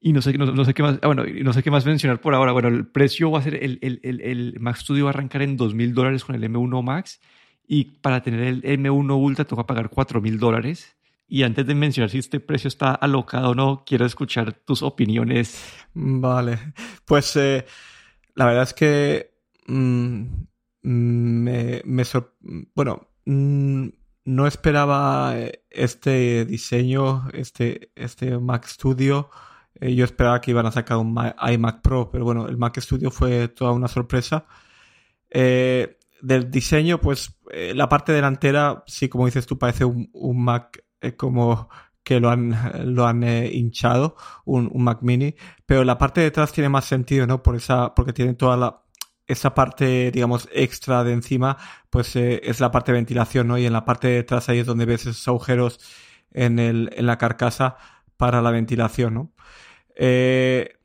Y 0.00 0.14
no 0.14 0.22
sé, 0.22 0.32
no, 0.32 0.64
sé 0.64 0.72
qué 0.72 0.82
más, 0.82 0.98
ah, 1.02 1.08
bueno, 1.08 1.24
no 1.26 1.52
sé 1.52 1.62
qué 1.62 1.70
más 1.70 1.84
mencionar 1.84 2.22
por 2.22 2.34
ahora. 2.34 2.52
Bueno, 2.52 2.68
el 2.68 2.86
precio 2.86 3.30
va 3.30 3.40
a 3.40 3.42
ser, 3.42 3.62
el, 3.62 3.78
el, 3.82 4.00
el, 4.02 4.22
el 4.22 4.60
Mac 4.60 4.76
Studio 4.76 5.04
va 5.04 5.10
a 5.10 5.12
arrancar 5.12 5.42
en 5.42 5.58
2.000 5.58 5.92
dólares 5.92 6.24
con 6.24 6.34
el 6.36 6.42
M1 6.42 6.82
Max. 6.82 7.20
Y 7.68 7.84
para 8.00 8.22
tener 8.22 8.40
el 8.40 8.62
M1 8.62 9.14
Ultra 9.14 9.44
toca 9.44 9.66
pagar 9.66 9.90
4.000 9.90 10.38
dólares. 10.38 10.93
Y 11.26 11.42
antes 11.42 11.66
de 11.66 11.74
mencionar 11.74 12.10
si 12.10 12.18
este 12.18 12.40
precio 12.40 12.68
está 12.68 12.94
alocado 12.94 13.50
o 13.50 13.54
no, 13.54 13.82
quiero 13.86 14.04
escuchar 14.04 14.52
tus 14.52 14.82
opiniones. 14.82 15.58
Vale, 15.94 16.58
pues 17.04 17.34
eh, 17.36 17.64
la 18.34 18.46
verdad 18.46 18.64
es 18.64 18.74
que 18.74 19.34
mm, 19.66 20.24
me, 20.82 21.82
me 21.84 22.02
bueno, 22.74 23.08
mm, 23.24 23.88
no 24.26 24.46
esperaba 24.46 25.34
este 25.70 26.44
diseño, 26.44 27.28
este, 27.32 27.90
este 27.94 28.38
Mac 28.38 28.66
Studio. 28.66 29.30
Eh, 29.80 29.94
yo 29.94 30.04
esperaba 30.04 30.40
que 30.40 30.50
iban 30.50 30.66
a 30.66 30.72
sacar 30.72 30.98
un 30.98 31.16
iMac 31.52 31.80
Pro, 31.80 32.10
pero 32.10 32.24
bueno, 32.24 32.46
el 32.48 32.58
Mac 32.58 32.78
Studio 32.80 33.10
fue 33.10 33.48
toda 33.48 33.72
una 33.72 33.88
sorpresa. 33.88 34.46
Eh, 35.30 35.98
del 36.20 36.50
diseño, 36.50 37.00
pues 37.00 37.38
la 37.74 37.88
parte 37.88 38.12
delantera, 38.12 38.82
sí, 38.86 39.08
como 39.08 39.26
dices 39.26 39.46
tú, 39.46 39.58
parece 39.58 39.84
un 39.84 40.44
Mac 40.44 40.83
como 41.12 41.68
que 42.02 42.20
lo 42.20 42.30
han, 42.30 42.94
lo 42.94 43.06
han 43.06 43.24
eh, 43.24 43.50
hinchado, 43.52 44.16
un, 44.44 44.70
Mac 44.74 44.98
Mini, 45.02 45.34
pero 45.66 45.84
la 45.84 45.98
parte 45.98 46.20
de 46.20 46.28
atrás 46.28 46.52
tiene 46.52 46.68
más 46.68 46.84
sentido, 46.84 47.26
¿no? 47.26 47.42
Por 47.42 47.56
esa, 47.56 47.94
porque 47.94 48.12
tiene 48.12 48.34
toda 48.34 48.56
la, 48.56 48.82
esa 49.26 49.54
parte, 49.54 50.10
digamos, 50.10 50.48
extra 50.52 51.02
de 51.02 51.12
encima, 51.12 51.56
pues 51.90 52.14
eh, 52.16 52.42
es 52.44 52.60
la 52.60 52.70
parte 52.70 52.92
de 52.92 52.98
ventilación, 52.98 53.48
¿no? 53.48 53.58
Y 53.58 53.66
en 53.66 53.72
la 53.72 53.84
parte 53.86 54.08
de 54.08 54.18
atrás 54.20 54.48
ahí 54.48 54.58
es 54.58 54.66
donde 54.66 54.84
ves 54.84 55.06
esos 55.06 55.26
agujeros 55.28 55.80
en, 56.30 56.58
el, 56.58 56.90
en 56.94 57.06
la 57.06 57.18
carcasa 57.18 57.76
para 58.16 58.42
la 58.42 58.50
ventilación, 58.50 59.14
¿no? 59.14 59.32
Eh, 59.96 60.78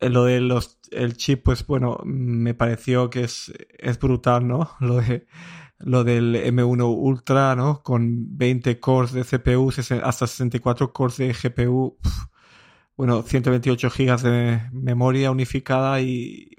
lo 0.00 0.24
de 0.24 0.40
los, 0.40 0.78
el 0.90 1.16
chip, 1.16 1.42
pues 1.44 1.66
bueno, 1.66 1.98
me 2.04 2.54
pareció 2.54 3.10
que 3.10 3.24
es, 3.24 3.52
es 3.78 3.98
brutal, 3.98 4.46
¿no? 4.46 4.70
Lo 4.80 4.96
de 4.96 5.26
lo 5.78 6.04
del 6.04 6.34
M1 6.36 6.84
Ultra, 6.96 7.54
¿no? 7.56 7.82
Con 7.82 8.36
20 8.36 8.80
cores 8.80 9.12
de 9.12 9.24
CPU, 9.24 9.70
hasta 10.02 10.26
64 10.26 10.92
cores 10.92 11.16
de 11.18 11.32
GPU, 11.32 11.98
bueno, 12.96 13.22
128 13.22 13.90
GB 13.90 14.22
de 14.22 14.60
memoria 14.72 15.30
unificada 15.30 16.00
y 16.00 16.50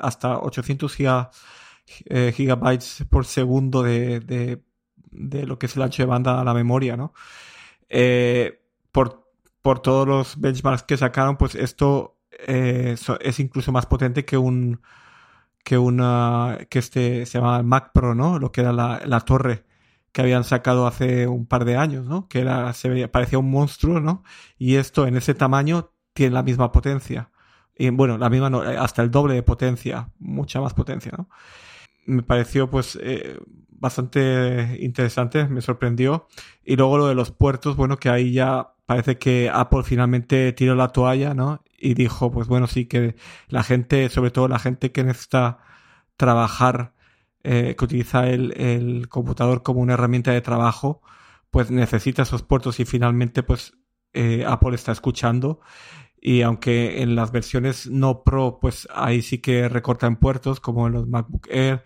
hasta 0.00 0.38
800 0.38 0.96
eh, 2.06 2.32
gigabytes 2.34 3.04
por 3.10 3.26
segundo 3.26 3.82
de, 3.82 4.20
de, 4.20 5.46
lo 5.46 5.58
que 5.58 5.66
es 5.66 5.76
el 5.76 5.82
ancho 5.82 6.02
de 6.02 6.06
banda 6.06 6.40
a 6.40 6.44
la 6.44 6.54
memoria, 6.54 6.96
¿no? 6.96 7.12
Eh, 7.88 8.62
por, 8.92 9.28
por 9.60 9.80
todos 9.80 10.06
los 10.06 10.40
benchmarks 10.40 10.84
que 10.84 10.96
sacaron, 10.96 11.36
pues 11.36 11.54
esto 11.54 12.16
eh, 12.46 12.96
es 13.20 13.40
incluso 13.40 13.72
más 13.72 13.86
potente 13.86 14.24
que 14.24 14.38
un 14.38 14.80
que 15.62 15.78
una 15.78 16.58
que 16.70 16.78
este 16.78 17.26
se 17.26 17.38
llama 17.38 17.62
Mac 17.62 17.92
Pro, 17.92 18.14
¿no? 18.14 18.38
Lo 18.38 18.52
que 18.52 18.62
era 18.62 18.72
la, 18.72 19.02
la 19.06 19.20
torre 19.20 19.64
que 20.12 20.20
habían 20.22 20.44
sacado 20.44 20.86
hace 20.86 21.26
un 21.26 21.46
par 21.46 21.64
de 21.64 21.76
años, 21.76 22.06
¿no? 22.06 22.28
Que 22.28 22.40
era 22.40 22.72
se 22.74 22.88
veía, 22.88 23.10
parecía 23.10 23.38
un 23.38 23.50
monstruo, 23.50 24.00
¿no? 24.00 24.24
Y 24.58 24.76
esto 24.76 25.06
en 25.06 25.16
ese 25.16 25.34
tamaño 25.34 25.92
tiene 26.12 26.34
la 26.34 26.42
misma 26.42 26.72
potencia. 26.72 27.30
Y 27.76 27.90
bueno, 27.90 28.18
la 28.18 28.30
misma 28.30 28.50
no, 28.50 28.60
hasta 28.60 29.02
el 29.02 29.10
doble 29.10 29.34
de 29.34 29.42
potencia, 29.42 30.10
mucha 30.18 30.60
más 30.60 30.74
potencia, 30.74 31.12
¿no? 31.16 31.28
Me 32.06 32.22
pareció 32.22 32.68
pues 32.70 32.98
eh, 33.02 33.38
bastante 33.68 34.78
interesante, 34.80 35.48
me 35.48 35.62
sorprendió. 35.62 36.28
Y 36.64 36.76
luego 36.76 36.98
lo 36.98 37.08
de 37.08 37.14
los 37.14 37.30
puertos, 37.30 37.76
bueno, 37.76 37.96
que 37.98 38.10
ahí 38.10 38.32
ya 38.32 38.74
parece 38.86 39.18
que 39.18 39.50
Apple 39.52 39.82
finalmente 39.84 40.52
tiró 40.52 40.74
la 40.74 40.88
toalla, 40.88 41.34
¿no? 41.34 41.62
Y 41.82 41.94
dijo, 41.94 42.30
pues 42.30 42.46
bueno, 42.46 42.68
sí 42.68 42.86
que 42.86 43.16
la 43.48 43.64
gente, 43.64 44.08
sobre 44.08 44.30
todo 44.30 44.46
la 44.46 44.60
gente 44.60 44.92
que 44.92 45.02
necesita 45.02 45.58
trabajar, 46.16 46.94
eh, 47.42 47.74
que 47.76 47.84
utiliza 47.84 48.28
el, 48.28 49.08
computador 49.08 49.62
como 49.64 49.80
una 49.80 49.94
herramienta 49.94 50.30
de 50.32 50.40
trabajo, 50.40 51.02
pues 51.50 51.70
necesita 51.72 52.22
esos 52.22 52.44
puertos 52.44 52.78
y 52.80 52.84
finalmente 52.84 53.42
pues 53.42 53.74
eh, 54.12 54.44
Apple 54.46 54.76
está 54.76 54.92
escuchando. 54.92 55.60
Y 56.20 56.42
aunque 56.42 57.02
en 57.02 57.16
las 57.16 57.32
versiones 57.32 57.90
no 57.90 58.22
Pro, 58.22 58.58
pues 58.60 58.88
ahí 58.94 59.22
sí 59.22 59.38
que 59.38 59.68
recortan 59.68 60.16
puertos, 60.16 60.60
como 60.60 60.86
en 60.86 60.92
los 60.94 61.08
MacBook 61.08 61.48
Air, 61.50 61.82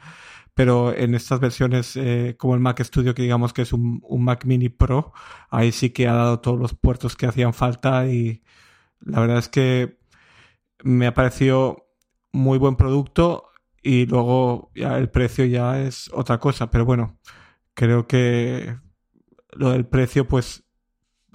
pero 0.55 0.95
en 0.95 1.15
estas 1.15 1.41
versiones 1.41 1.97
eh, 1.97 2.37
como 2.39 2.55
el 2.55 2.61
Mac 2.61 2.83
Studio, 2.83 3.15
que 3.15 3.23
digamos 3.23 3.53
que 3.55 3.63
es 3.63 3.73
un, 3.73 4.03
Mac 4.21 4.45
Mini 4.45 4.69
Pro, 4.69 5.13
ahí 5.51 5.73
sí 5.73 5.91
que 5.91 6.09
ha 6.09 6.15
dado 6.15 6.41
todos 6.41 6.59
los 6.59 6.75
puertos 6.75 7.17
que 7.17 7.27
hacían 7.27 7.55
falta 7.55 8.07
y 8.09 8.43
la 9.01 9.21
verdad 9.21 9.39
es 9.39 9.49
que 9.49 9.99
me 10.83 11.07
ha 11.07 11.15
parecido 11.15 11.89
muy 12.33 12.59
buen 12.59 12.77
producto 12.77 13.51
y 13.83 14.07
luego 14.07 14.71
ya 14.75 14.99
el 14.99 15.09
precio 15.09 15.45
ya 15.45 15.81
es 15.81 16.11
otra 16.13 16.39
cosa, 16.39 16.71
pero 16.71 16.85
bueno, 16.85 17.19
creo 17.75 18.07
que 18.07 18.77
lo 19.53 19.71
del 19.71 19.87
precio 19.87 20.27
pues 20.27 20.65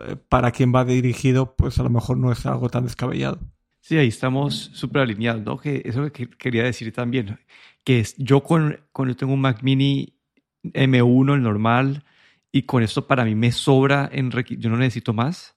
eh, 0.06 0.16
para 0.16 0.52
quien 0.52 0.74
va 0.74 0.86
dirigido 0.86 1.56
pues 1.56 1.80
a 1.80 1.84
lo 1.84 1.90
mejor 1.90 2.18
no 2.18 2.32
es 2.32 2.46
algo 2.46 2.70
tan 2.70 2.84
descabellado. 2.84 3.40
Sí, 3.80 3.98
ahí 3.98 4.10
estamos 4.10 4.70
súper 4.74 5.02
alineados, 5.02 5.44
¿no? 5.44 5.58
Que 5.58 5.82
eso 5.86 6.12
que 6.12 6.30
quería 6.30 6.64
decir 6.64 6.94
también 6.94 7.40
que 7.84 8.06
yo 8.18 8.44
con, 8.44 8.80
con 8.92 9.14
tengo 9.16 9.34
un 9.34 9.42
Mac 9.42 9.64
Mini 9.64 10.18
M1, 10.64 11.36
el 11.36 11.44
normal, 11.44 12.04
y 12.52 12.64
con 12.64 12.84
esto 12.84 13.08
para 13.08 13.26
mí 13.26 13.36
me 13.36 13.52
sobra, 13.52 14.10
en, 14.12 14.32
yo 14.32 14.70
no 14.70 14.78
necesito 14.78 15.14
más, 15.14 15.56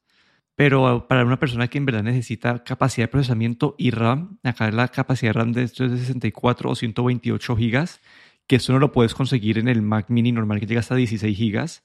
pero 0.57 1.07
para 1.09 1.25
una 1.25 1.39
persona 1.39 1.69
que 1.69 1.79
en 1.79 1.87
verdad 1.87 2.03
necesita 2.03 2.63
capacidad 2.63 3.05
de 3.05 3.11
procesamiento 3.13 3.75
y 3.77 3.91
RAM, 3.91 4.39
acá 4.43 4.71
la 4.71 4.89
capacidad 4.89 5.31
de 5.31 5.39
RAM 5.39 5.53
de 5.53 5.65
esto 5.65 5.85
es 5.85 5.93
de 5.93 5.99
64 5.99 6.71
o 6.71 6.75
128 6.75 7.57
gigas, 7.57 8.01
que 8.47 8.57
eso 8.57 8.73
no 8.73 8.79
lo 8.79 8.93
puedes 8.93 9.15
conseguir 9.15 9.59
en 9.59 9.69
el 9.69 9.83
Mac 9.83 10.11
Mini 10.11 10.31
normal 10.31 10.61
que 10.61 10.67
llega 10.67 10.81
hasta 10.81 10.95
16 10.95 11.37
gigas. 11.37 11.83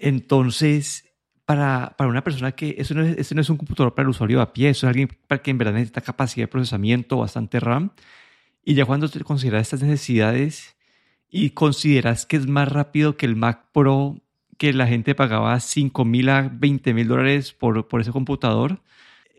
Entonces, 0.00 1.08
para, 1.44 1.94
para 1.96 2.10
una 2.10 2.24
persona 2.24 2.52
que 2.52 2.74
eso 2.78 2.94
no, 2.94 3.02
es, 3.02 3.32
no 3.34 3.40
es 3.40 3.50
un 3.50 3.56
computador 3.56 3.94
para 3.94 4.04
el 4.04 4.10
usuario 4.10 4.40
a 4.40 4.52
pie, 4.52 4.70
eso 4.70 4.86
es 4.86 4.90
alguien 4.90 5.08
para 5.26 5.40
que 5.40 5.50
en 5.50 5.58
verdad 5.58 5.74
necesita 5.74 6.00
capacidad 6.00 6.44
de 6.44 6.48
procesamiento, 6.48 7.18
bastante 7.18 7.60
RAM, 7.60 7.92
y 8.64 8.74
ya 8.74 8.84
cuando 8.84 9.08
te 9.08 9.20
consideras 9.20 9.62
estas 9.62 9.82
necesidades 9.82 10.76
y 11.30 11.50
consideras 11.50 12.26
que 12.26 12.36
es 12.36 12.46
más 12.46 12.70
rápido 12.70 13.16
que 13.16 13.26
el 13.26 13.36
Mac 13.36 13.66
Pro, 13.72 14.20
que 14.58 14.72
la 14.72 14.86
gente 14.86 15.14
pagaba 15.14 15.58
5 15.58 16.04
mil 16.04 16.28
a 16.28 16.50
20 16.52 16.92
mil 16.92 17.08
dólares 17.08 17.52
por, 17.52 17.88
por 17.88 18.00
ese 18.00 18.12
computador, 18.12 18.82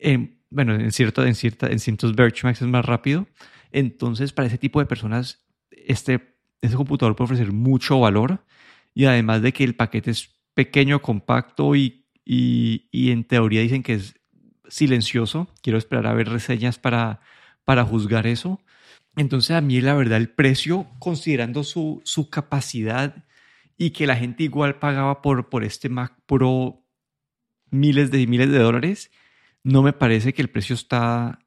eh, 0.01 0.37
bueno, 0.49 0.73
en, 0.73 0.91
cierto, 0.91 1.25
en, 1.25 1.35
cierta, 1.35 1.67
en 1.67 1.79
ciertos 1.79 2.15
Benchmarks 2.15 2.61
es 2.61 2.67
más 2.67 2.85
rápido. 2.85 3.27
Entonces, 3.71 4.33
para 4.33 4.47
ese 4.47 4.57
tipo 4.57 4.79
de 4.79 4.87
personas, 4.87 5.45
este, 5.69 6.35
este 6.61 6.75
computador 6.75 7.15
puede 7.15 7.25
ofrecer 7.25 7.51
mucho 7.51 7.99
valor 7.99 8.43
y 8.95 9.05
además 9.05 9.41
de 9.41 9.53
que 9.53 9.63
el 9.63 9.75
paquete 9.75 10.11
es 10.11 10.39
pequeño, 10.55 11.01
compacto 11.01 11.75
y, 11.75 12.05
y, 12.25 12.87
y 12.91 13.11
en 13.11 13.25
teoría 13.25 13.61
dicen 13.61 13.83
que 13.83 13.93
es 13.93 14.15
silencioso. 14.67 15.49
Quiero 15.61 15.77
esperar 15.77 16.07
a 16.07 16.13
ver 16.13 16.29
reseñas 16.29 16.79
para, 16.79 17.21
para 17.65 17.83
juzgar 17.83 18.25
eso. 18.25 18.59
Entonces 19.15 19.51
a 19.51 19.61
mí 19.61 19.81
la 19.81 19.93
verdad 19.93 20.17
el 20.17 20.29
precio, 20.29 20.87
considerando 20.97 21.63
su, 21.63 22.01
su 22.05 22.29
capacidad 22.29 23.25
y 23.79 23.91
que 23.91 24.05
la 24.05 24.17
gente 24.17 24.43
igual 24.43 24.77
pagaba 24.77 25.21
por, 25.21 25.49
por 25.49 25.63
este 25.63 25.87
Mac 25.87 26.13
Pro 26.25 26.83
miles 27.71 28.11
de 28.11 28.27
miles 28.27 28.51
de 28.51 28.59
dólares, 28.59 29.09
no 29.63 29.81
me 29.81 29.93
parece 29.93 30.33
que 30.33 30.41
el 30.41 30.49
precio 30.49 30.75
está 30.75 31.39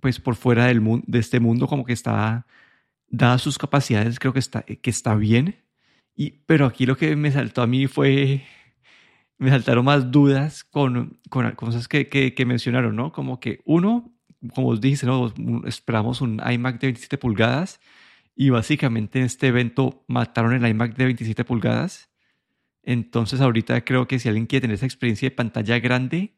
pues 0.00 0.18
por 0.18 0.34
fuera 0.34 0.66
del 0.66 0.80
mundo, 0.80 1.04
de 1.06 1.20
este 1.20 1.38
mundo, 1.38 1.68
como 1.68 1.84
que 1.84 1.92
está, 1.92 2.46
dadas 3.08 3.42
sus 3.42 3.58
capacidades, 3.58 4.18
creo 4.18 4.32
que 4.32 4.40
está, 4.40 4.62
que 4.62 4.90
está 4.90 5.14
bien. 5.14 5.64
Y, 6.16 6.32
pero 6.46 6.66
aquí 6.66 6.84
lo 6.84 6.96
que 6.96 7.14
me 7.14 7.30
saltó 7.30 7.62
a 7.62 7.68
mí 7.68 7.86
fue, 7.86 8.44
me 9.38 9.50
saltaron 9.50 9.84
más 9.84 10.10
dudas 10.10 10.64
con, 10.64 11.20
con 11.30 11.48
cosas 11.52 11.86
que, 11.86 12.08
que, 12.08 12.34
que 12.34 12.44
mencionaron, 12.44 12.96
¿no? 12.96 13.12
Como 13.12 13.38
que 13.38 13.60
uno, 13.64 14.12
como 14.52 14.68
os 14.70 14.80
dije, 14.80 15.06
¿no? 15.06 15.32
esperamos 15.64 16.20
un 16.20 16.42
iMac 16.44 16.80
de 16.80 16.88
27 16.88 17.18
pulgadas 17.18 17.80
y 18.42 18.50
básicamente 18.50 19.20
en 19.20 19.26
este 19.26 19.46
evento 19.46 20.04
mataron 20.08 20.52
el 20.52 20.68
iMac 20.68 20.96
de 20.96 21.04
27 21.04 21.44
pulgadas. 21.44 22.10
Entonces 22.82 23.40
ahorita 23.40 23.84
creo 23.84 24.08
que 24.08 24.18
si 24.18 24.28
alguien 24.28 24.46
quiere 24.46 24.62
tener 24.62 24.74
esa 24.74 24.84
experiencia 24.84 25.30
de 25.30 25.36
pantalla 25.36 25.78
grande, 25.78 26.34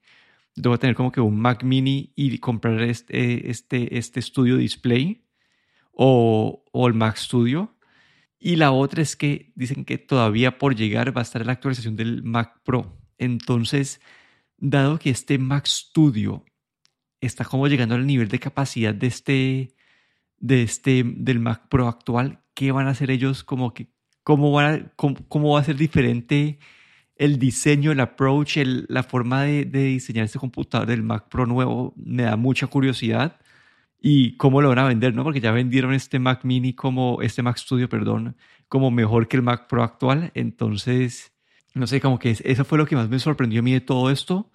debo 0.54 0.78
tener 0.78 0.96
como 0.96 1.10
que 1.10 1.22
un 1.22 1.40
Mac 1.40 1.64
mini 1.64 2.12
y 2.14 2.36
comprar 2.40 2.82
este, 2.82 3.50
este, 3.50 3.96
este 3.96 4.20
Studio 4.20 4.58
Display 4.58 5.24
o, 5.92 6.62
o 6.72 6.88
el 6.88 6.92
Mac 6.92 7.16
Studio. 7.16 7.74
Y 8.38 8.56
la 8.56 8.70
otra 8.72 9.00
es 9.00 9.16
que 9.16 9.54
dicen 9.54 9.86
que 9.86 9.96
todavía 9.96 10.58
por 10.58 10.76
llegar 10.76 11.16
va 11.16 11.22
a 11.22 11.24
estar 11.24 11.46
la 11.46 11.52
actualización 11.52 11.96
del 11.96 12.22
Mac 12.22 12.60
Pro. 12.64 12.98
Entonces 13.16 14.02
dado 14.58 14.98
que 14.98 15.08
este 15.08 15.38
Mac 15.38 15.64
Studio 15.64 16.44
está 17.22 17.46
como 17.46 17.66
llegando 17.66 17.94
al 17.94 18.06
nivel 18.06 18.28
de 18.28 18.40
capacidad 18.40 18.94
de 18.94 19.06
este, 19.06 19.74
de 20.44 20.62
este, 20.62 21.02
del 21.04 21.40
Mac 21.40 21.68
Pro 21.70 21.88
actual, 21.88 22.40
¿qué 22.52 22.70
van 22.70 22.86
a 22.86 22.90
hacer 22.90 23.10
ellos? 23.10 23.44
Como 23.44 23.72
que, 23.72 23.88
¿Cómo, 24.22 24.52
van 24.52 24.92
cómo, 24.96 25.54
va 25.54 25.60
a 25.60 25.64
ser 25.64 25.76
diferente 25.76 26.58
el 27.16 27.38
diseño, 27.38 27.92
el 27.92 28.00
approach, 28.00 28.58
la 28.88 29.02
forma 29.02 29.42
de, 29.44 29.64
de, 29.64 29.84
diseñar 29.84 30.26
este 30.26 30.38
computador 30.38 30.86
del 30.86 31.02
Mac 31.02 31.28
Pro 31.30 31.46
nuevo? 31.46 31.94
Me 31.96 32.24
da 32.24 32.36
mucha 32.36 32.66
curiosidad. 32.66 33.40
Y 34.00 34.36
cómo 34.36 34.60
lo 34.60 34.68
van 34.68 34.80
a 34.80 34.84
vender, 34.84 35.14
¿no? 35.14 35.24
Porque 35.24 35.40
ya 35.40 35.50
vendieron 35.50 35.94
este 35.94 36.18
Mac 36.18 36.44
Mini 36.44 36.74
como, 36.74 37.22
este 37.22 37.42
Mac 37.42 37.56
Studio, 37.56 37.88
perdón, 37.88 38.36
como 38.68 38.90
mejor 38.90 39.28
que 39.28 39.38
el 39.38 39.42
Mac 39.42 39.66
Pro 39.68 39.82
actual. 39.82 40.30
Entonces, 40.34 41.32
no 41.74 41.86
sé, 41.86 42.00
como 42.02 42.18
que 42.18 42.36
eso 42.44 42.64
fue 42.66 42.78
lo 42.78 42.86
que 42.86 42.96
más 42.96 43.08
me 43.08 43.18
sorprendió 43.18 43.60
a 43.60 43.62
mí 43.62 43.72
de 43.72 43.80
todo 43.80 44.10
esto 44.10 44.50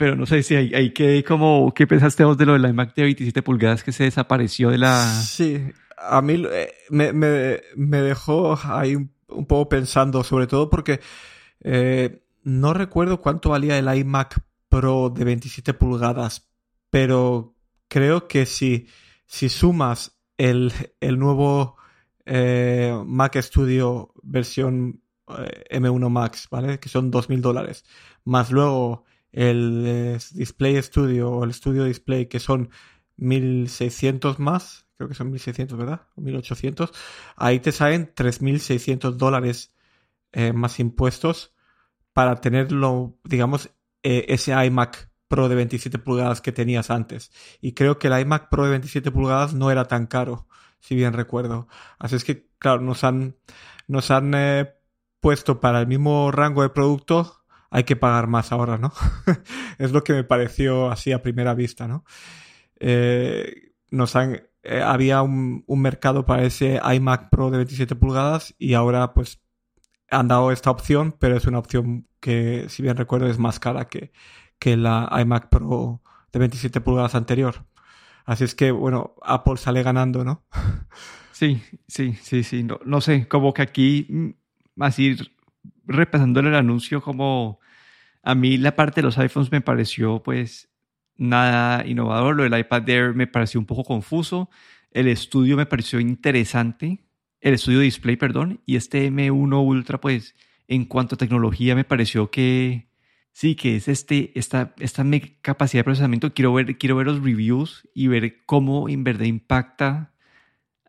pero 0.00 0.16
no 0.16 0.24
sé 0.24 0.42
si 0.42 0.56
hay, 0.56 0.72
hay 0.72 0.94
que 0.94 1.22
como, 1.24 1.74
¿qué 1.74 1.86
pensaste 1.86 2.24
vos 2.24 2.38
de 2.38 2.46
lo 2.46 2.54
del 2.54 2.70
iMac 2.70 2.94
de 2.94 3.02
27 3.02 3.42
pulgadas 3.42 3.84
que 3.84 3.92
se 3.92 4.04
desapareció 4.04 4.70
de 4.70 4.78
la... 4.78 5.04
Sí, 5.04 5.62
a 5.98 6.22
mí 6.22 6.42
eh, 6.50 6.72
me, 6.88 7.12
me, 7.12 7.60
me 7.76 8.00
dejó 8.00 8.58
ahí 8.64 8.96
un, 8.96 9.10
poco 9.46 9.68
pensando, 9.68 10.24
sobre 10.24 10.46
todo 10.46 10.70
porque 10.70 11.00
eh, 11.60 12.24
no 12.44 12.72
recuerdo 12.72 13.20
cuánto 13.20 13.50
valía 13.50 13.76
el 13.76 13.94
iMac 13.94 14.40
Pro 14.70 15.10
de 15.10 15.22
27 15.22 15.74
pulgadas, 15.74 16.48
pero 16.88 17.54
creo 17.88 18.26
que 18.26 18.46
si, 18.46 18.86
si 19.26 19.50
sumas 19.50 20.18
el, 20.38 20.72
el 21.00 21.18
nuevo 21.18 21.76
eh, 22.24 22.98
Mac 23.04 23.36
Studio 23.36 24.14
versión 24.22 25.02
M1 25.26 26.08
Max, 26.08 26.48
¿vale? 26.50 26.80
Que 26.80 26.88
son 26.88 27.12
2.000 27.12 27.40
dólares, 27.42 27.84
más 28.24 28.50
luego 28.50 29.04
el 29.32 30.18
Display 30.32 30.82
Studio 30.82 31.30
o 31.30 31.44
el 31.44 31.52
Studio 31.54 31.84
Display, 31.84 32.26
que 32.26 32.40
son 32.40 32.70
1600 33.16 34.38
más, 34.38 34.86
creo 34.96 35.08
que 35.08 35.14
son 35.14 35.30
1600, 35.30 35.78
¿verdad? 35.78 36.02
1800, 36.16 36.92
ahí 37.36 37.60
te 37.60 37.72
salen 37.72 38.12
3600 38.14 39.16
dólares 39.18 39.74
eh, 40.32 40.52
más 40.52 40.80
impuestos 40.80 41.54
para 42.12 42.36
tenerlo, 42.36 43.18
digamos, 43.24 43.70
eh, 44.02 44.26
ese 44.28 44.52
iMac 44.64 45.10
Pro 45.28 45.48
de 45.48 45.54
27 45.54 45.98
pulgadas 46.00 46.40
que 46.40 46.50
tenías 46.50 46.90
antes. 46.90 47.30
Y 47.60 47.72
creo 47.74 48.00
que 48.00 48.08
el 48.08 48.20
iMac 48.20 48.48
Pro 48.48 48.64
de 48.64 48.70
27 48.70 49.12
pulgadas 49.12 49.54
no 49.54 49.70
era 49.70 49.84
tan 49.84 50.06
caro, 50.06 50.48
si 50.80 50.96
bien 50.96 51.12
recuerdo. 51.12 51.68
Así 52.00 52.16
es 52.16 52.24
que, 52.24 52.48
claro, 52.58 52.80
nos 52.82 53.04
han, 53.04 53.36
nos 53.86 54.10
han 54.10 54.34
eh, 54.34 54.74
puesto 55.20 55.60
para 55.60 55.80
el 55.80 55.86
mismo 55.86 56.32
rango 56.32 56.62
de 56.62 56.70
producto 56.70 57.39
hay 57.70 57.84
que 57.84 57.96
pagar 57.96 58.26
más 58.26 58.52
ahora, 58.52 58.78
¿no? 58.78 58.92
es 59.78 59.92
lo 59.92 60.02
que 60.02 60.12
me 60.12 60.24
pareció 60.24 60.90
así 60.90 61.12
a 61.12 61.22
primera 61.22 61.54
vista, 61.54 61.86
¿no? 61.88 62.04
Eh, 62.80 63.72
nos 63.90 64.16
han, 64.16 64.42
eh, 64.62 64.82
había 64.82 65.22
un, 65.22 65.64
mercado 65.68 66.26
para 66.26 66.44
ese 66.44 66.80
iMac 66.94 67.30
Pro 67.30 67.50
de 67.50 67.58
27 67.58 67.94
pulgadas 67.94 68.54
y 68.58 68.74
ahora 68.74 69.14
pues 69.14 69.40
han 70.10 70.28
dado 70.28 70.50
esta 70.50 70.70
opción, 70.70 71.14
pero 71.18 71.36
es 71.36 71.46
una 71.46 71.58
opción 71.58 72.08
que, 72.20 72.66
si 72.68 72.82
bien 72.82 72.96
recuerdo, 72.96 73.28
es 73.28 73.38
más 73.38 73.60
cara 73.60 73.88
que, 73.88 74.12
que 74.58 74.76
la 74.76 75.08
iMac 75.20 75.48
Pro 75.48 76.02
de 76.32 76.38
27 76.40 76.80
pulgadas 76.80 77.14
anterior. 77.14 77.66
Así 78.24 78.44
es 78.44 78.54
que, 78.54 78.70
bueno, 78.72 79.14
Apple 79.22 79.56
sale 79.56 79.82
ganando, 79.82 80.24
¿no? 80.24 80.44
Sí, 81.32 81.62
sí, 81.88 82.12
sí, 82.20 82.44
sí. 82.44 82.62
No, 82.64 82.80
no 82.84 83.00
sé, 83.00 83.26
como 83.26 83.54
que 83.54 83.62
aquí, 83.62 84.06
mm, 84.10 84.82
así 84.82 85.16
repasándole 85.90 86.48
el 86.48 86.54
anuncio, 86.54 87.02
como 87.02 87.60
a 88.22 88.34
mí 88.34 88.56
la 88.56 88.76
parte 88.76 89.00
de 89.00 89.06
los 89.06 89.18
iPhones 89.18 89.50
me 89.52 89.60
pareció 89.60 90.22
pues 90.22 90.70
nada 91.16 91.86
innovador, 91.86 92.36
lo 92.36 92.44
del 92.44 92.58
iPad 92.58 92.88
Air 92.88 93.14
me 93.14 93.26
pareció 93.26 93.60
un 93.60 93.66
poco 93.66 93.84
confuso, 93.84 94.48
el 94.92 95.08
estudio 95.08 95.56
me 95.56 95.66
pareció 95.66 96.00
interesante, 96.00 97.04
el 97.40 97.54
estudio 97.54 97.80
display, 97.80 98.16
perdón, 98.16 98.60
y 98.66 98.76
este 98.76 99.10
M1 99.10 99.66
Ultra 99.66 100.00
pues 100.00 100.34
en 100.68 100.84
cuanto 100.84 101.16
a 101.16 101.18
tecnología 101.18 101.74
me 101.74 101.84
pareció 101.84 102.30
que 102.30 102.88
sí, 103.32 103.54
que 103.54 103.76
es 103.76 103.88
este, 103.88 104.32
esta, 104.38 104.74
esta 104.78 105.04
capacidad 105.42 105.80
de 105.80 105.84
procesamiento, 105.84 106.32
quiero 106.32 106.52
ver, 106.54 106.78
quiero 106.78 106.96
ver 106.96 107.06
los 107.06 107.22
reviews 107.22 107.88
y 107.94 108.06
ver 108.06 108.44
cómo 108.46 108.88
en 108.88 109.04
verdad 109.04 109.24
impacta 109.24 110.09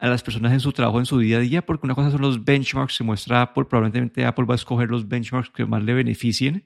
a 0.02 0.10
las 0.10 0.24
personas 0.24 0.52
en 0.52 0.60
su 0.60 0.72
trabajo, 0.74 1.00
en 1.00 1.06
su 1.06 1.20
día 1.20 1.38
a 1.38 1.42
día, 1.42 1.62
porque 1.64 1.86
una 1.86 1.94
cosa 1.94 2.10
son 2.10 2.22
los 2.22 2.44
benchmarks, 2.44 2.96
se 2.96 3.04
muestra 3.04 3.44
Apple, 3.44 3.66
probablemente 3.66 4.26
Apple 4.26 4.46
va 4.46 4.56
a 4.56 4.58
escoger 4.58 4.90
los 4.90 5.08
benchmarks 5.08 5.52
que 5.52 5.64
más 5.64 5.84
le 5.84 5.94
beneficien. 5.94 6.66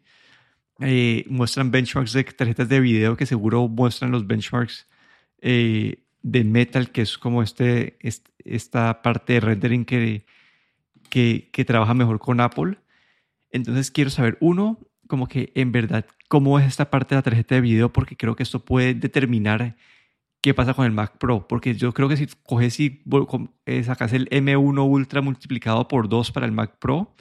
Eh, 0.80 1.26
muestran 1.28 1.70
benchmarks 1.70 2.14
de 2.14 2.24
tarjetas 2.24 2.70
de 2.70 2.80
video 2.80 3.18
que 3.18 3.26
seguro 3.26 3.68
muestran 3.68 4.12
los 4.12 4.26
benchmarks 4.26 4.88
eh, 5.42 6.06
de 6.22 6.44
Metal, 6.46 6.92
que 6.92 7.02
es 7.02 7.18
como 7.18 7.44
este, 7.44 8.00
esta 8.46 9.02
parte 9.02 9.34
de 9.34 9.42
rendering 9.42 9.84
que, 9.84 10.26
que, 11.10 11.50
que 11.52 11.66
trabaja 11.66 11.94
mejor 11.94 12.20
con 12.20 12.40
Apple. 12.40 12.78
Entonces 13.52 13.92
quiero 13.92 14.12
saber, 14.12 14.38
uno, 14.40 14.80
como 15.08 15.28
que 15.28 15.52
en 15.56 15.74
verdad, 15.74 16.06
cómo 16.30 16.58
es 16.58 16.68
esta 16.68 16.90
parte 16.90 17.16
de 17.16 17.20
la 17.20 17.24
tarjeta 17.24 17.56
de 17.56 17.62
video, 17.62 17.92
porque 17.92 18.16
creo 18.16 18.38
que 18.38 18.44
esto 18.44 18.64
puede 18.64 18.94
determinar 18.94 19.76
qué 20.46 20.54
pasa 20.54 20.76
con 20.76 20.86
el 20.86 20.92
Mac 20.92 21.18
Pro, 21.18 21.48
porque 21.48 21.74
yo 21.74 21.92
creo 21.92 22.08
que 22.08 22.18
si 22.18 22.28
coges 22.44 22.80
y 22.80 23.02
eh, 23.66 23.84
sacas 23.84 24.14
el 24.14 24.30
M1 24.30 24.88
Ultra 24.88 25.22
multiplicado 25.22 25.88
por 25.88 26.08
2 26.08 26.32
para 26.32 26.46
el 26.46 26.52
Mac 26.52 26.78
Pro, 26.78 27.16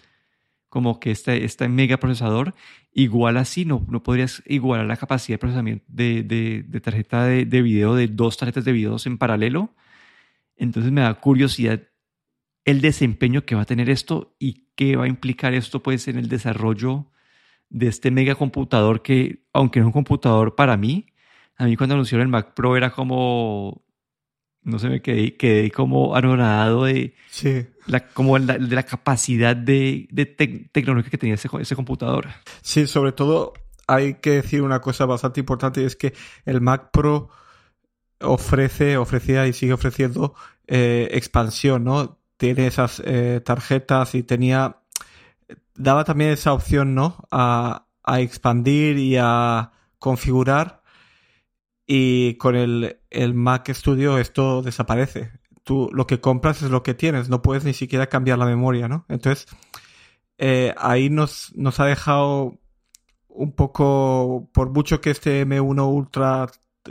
como 0.68 1.00
que 1.00 1.10
este, 1.10 1.42
este 1.42 1.66
mega 1.70 1.96
procesador, 1.96 2.54
igual 2.92 3.38
así 3.38 3.64
no, 3.64 3.82
no 3.88 4.02
podrías 4.02 4.42
igualar 4.44 4.84
la 4.84 4.98
capacidad 4.98 5.36
de 5.36 5.38
procesamiento 5.38 5.86
de, 5.88 6.22
de, 6.22 6.80
tarjeta 6.82 7.24
de, 7.24 7.46
de, 7.46 7.62
video 7.62 7.94
de 7.94 8.08
dos 8.08 8.36
tarjetas 8.36 8.66
de 8.66 8.72
video 8.72 8.98
en 9.06 9.16
paralelo. 9.16 9.74
Entonces 10.58 10.92
me 10.92 11.00
da 11.00 11.14
curiosidad 11.14 11.80
el 12.66 12.82
desempeño 12.82 13.46
que 13.46 13.54
va 13.54 13.62
a 13.62 13.64
tener 13.64 13.88
esto 13.88 14.36
y 14.38 14.66
qué 14.76 14.96
va 14.96 15.04
a 15.04 15.08
implicar 15.08 15.54
esto 15.54 15.82
pues 15.82 16.08
en 16.08 16.18
el 16.18 16.28
desarrollo 16.28 17.10
de 17.70 17.86
este 17.86 18.10
mega 18.10 18.34
computador 18.34 19.00
que, 19.00 19.46
aunque 19.54 19.80
no 19.80 19.84
es 19.84 19.86
un 19.86 19.92
computador 19.92 20.56
para 20.56 20.76
mí, 20.76 21.06
a 21.56 21.64
mí 21.64 21.76
cuando 21.76 21.94
anunciaron 21.94 22.26
el 22.26 22.30
Mac 22.30 22.54
Pro 22.54 22.76
era 22.76 22.90
como, 22.90 23.84
no 24.62 24.78
sé, 24.78 24.88
me 24.88 25.02
quedé, 25.02 25.36
quedé 25.36 25.70
como 25.70 26.16
anonadado 26.16 26.84
de, 26.84 27.14
la, 27.86 28.08
como 28.08 28.38
de 28.38 28.58
la 28.58 28.82
capacidad 28.82 29.54
de, 29.54 30.08
de 30.10 30.26
tecnología 30.26 31.10
que 31.10 31.18
tenía 31.18 31.34
ese, 31.34 31.48
ese 31.60 31.76
computador. 31.76 32.28
Sí, 32.62 32.86
sobre 32.86 33.12
todo 33.12 33.52
hay 33.86 34.14
que 34.14 34.30
decir 34.30 34.62
una 34.62 34.80
cosa 34.80 35.06
bastante 35.06 35.40
importante 35.40 35.82
y 35.82 35.84
es 35.84 35.96
que 35.96 36.14
el 36.44 36.60
Mac 36.60 36.90
Pro 36.92 37.28
ofrece, 38.20 38.96
ofrecía 38.96 39.46
y 39.46 39.52
sigue 39.52 39.74
ofreciendo 39.74 40.34
eh, 40.66 41.08
expansión, 41.12 41.84
¿no? 41.84 42.18
Tiene 42.36 42.66
esas 42.66 43.00
eh, 43.04 43.40
tarjetas 43.44 44.14
y 44.14 44.22
tenía, 44.22 44.78
daba 45.74 46.04
también 46.04 46.30
esa 46.30 46.52
opción, 46.52 46.94
¿no? 46.94 47.26
A, 47.30 47.86
a 48.02 48.20
expandir 48.20 48.98
y 48.98 49.16
a 49.20 49.72
configurar 49.98 50.82
y 51.86 52.34
con 52.34 52.56
el, 52.56 53.00
el 53.10 53.34
Mac 53.34 53.70
Studio 53.72 54.18
esto 54.18 54.62
desaparece. 54.62 55.32
Tú 55.64 55.90
lo 55.92 56.06
que 56.06 56.20
compras 56.20 56.62
es 56.62 56.70
lo 56.70 56.82
que 56.82 56.94
tienes, 56.94 57.28
no 57.28 57.42
puedes 57.42 57.64
ni 57.64 57.72
siquiera 57.74 58.08
cambiar 58.08 58.38
la 58.38 58.46
memoria, 58.46 58.88
¿no? 58.88 59.06
Entonces, 59.08 59.46
eh, 60.38 60.74
ahí 60.78 61.10
nos, 61.10 61.52
nos 61.56 61.80
ha 61.80 61.86
dejado 61.86 62.58
un 63.28 63.52
poco, 63.52 64.50
por 64.52 64.70
mucho 64.70 65.00
que 65.00 65.10
este 65.10 65.46
M1 65.46 65.88
Ultra 65.88 66.46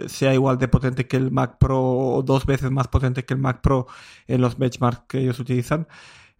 sea 0.07 0.33
igual 0.33 0.57
de 0.57 0.67
potente 0.67 1.07
que 1.07 1.17
el 1.17 1.31
Mac 1.31 1.57
Pro 1.59 1.81
o 1.81 2.23
dos 2.23 2.45
veces 2.45 2.71
más 2.71 2.87
potente 2.87 3.25
que 3.25 3.33
el 3.33 3.39
Mac 3.39 3.61
Pro 3.61 3.87
en 4.27 4.41
los 4.41 4.57
benchmarks 4.57 5.05
que 5.07 5.19
ellos 5.19 5.39
utilizan, 5.39 5.87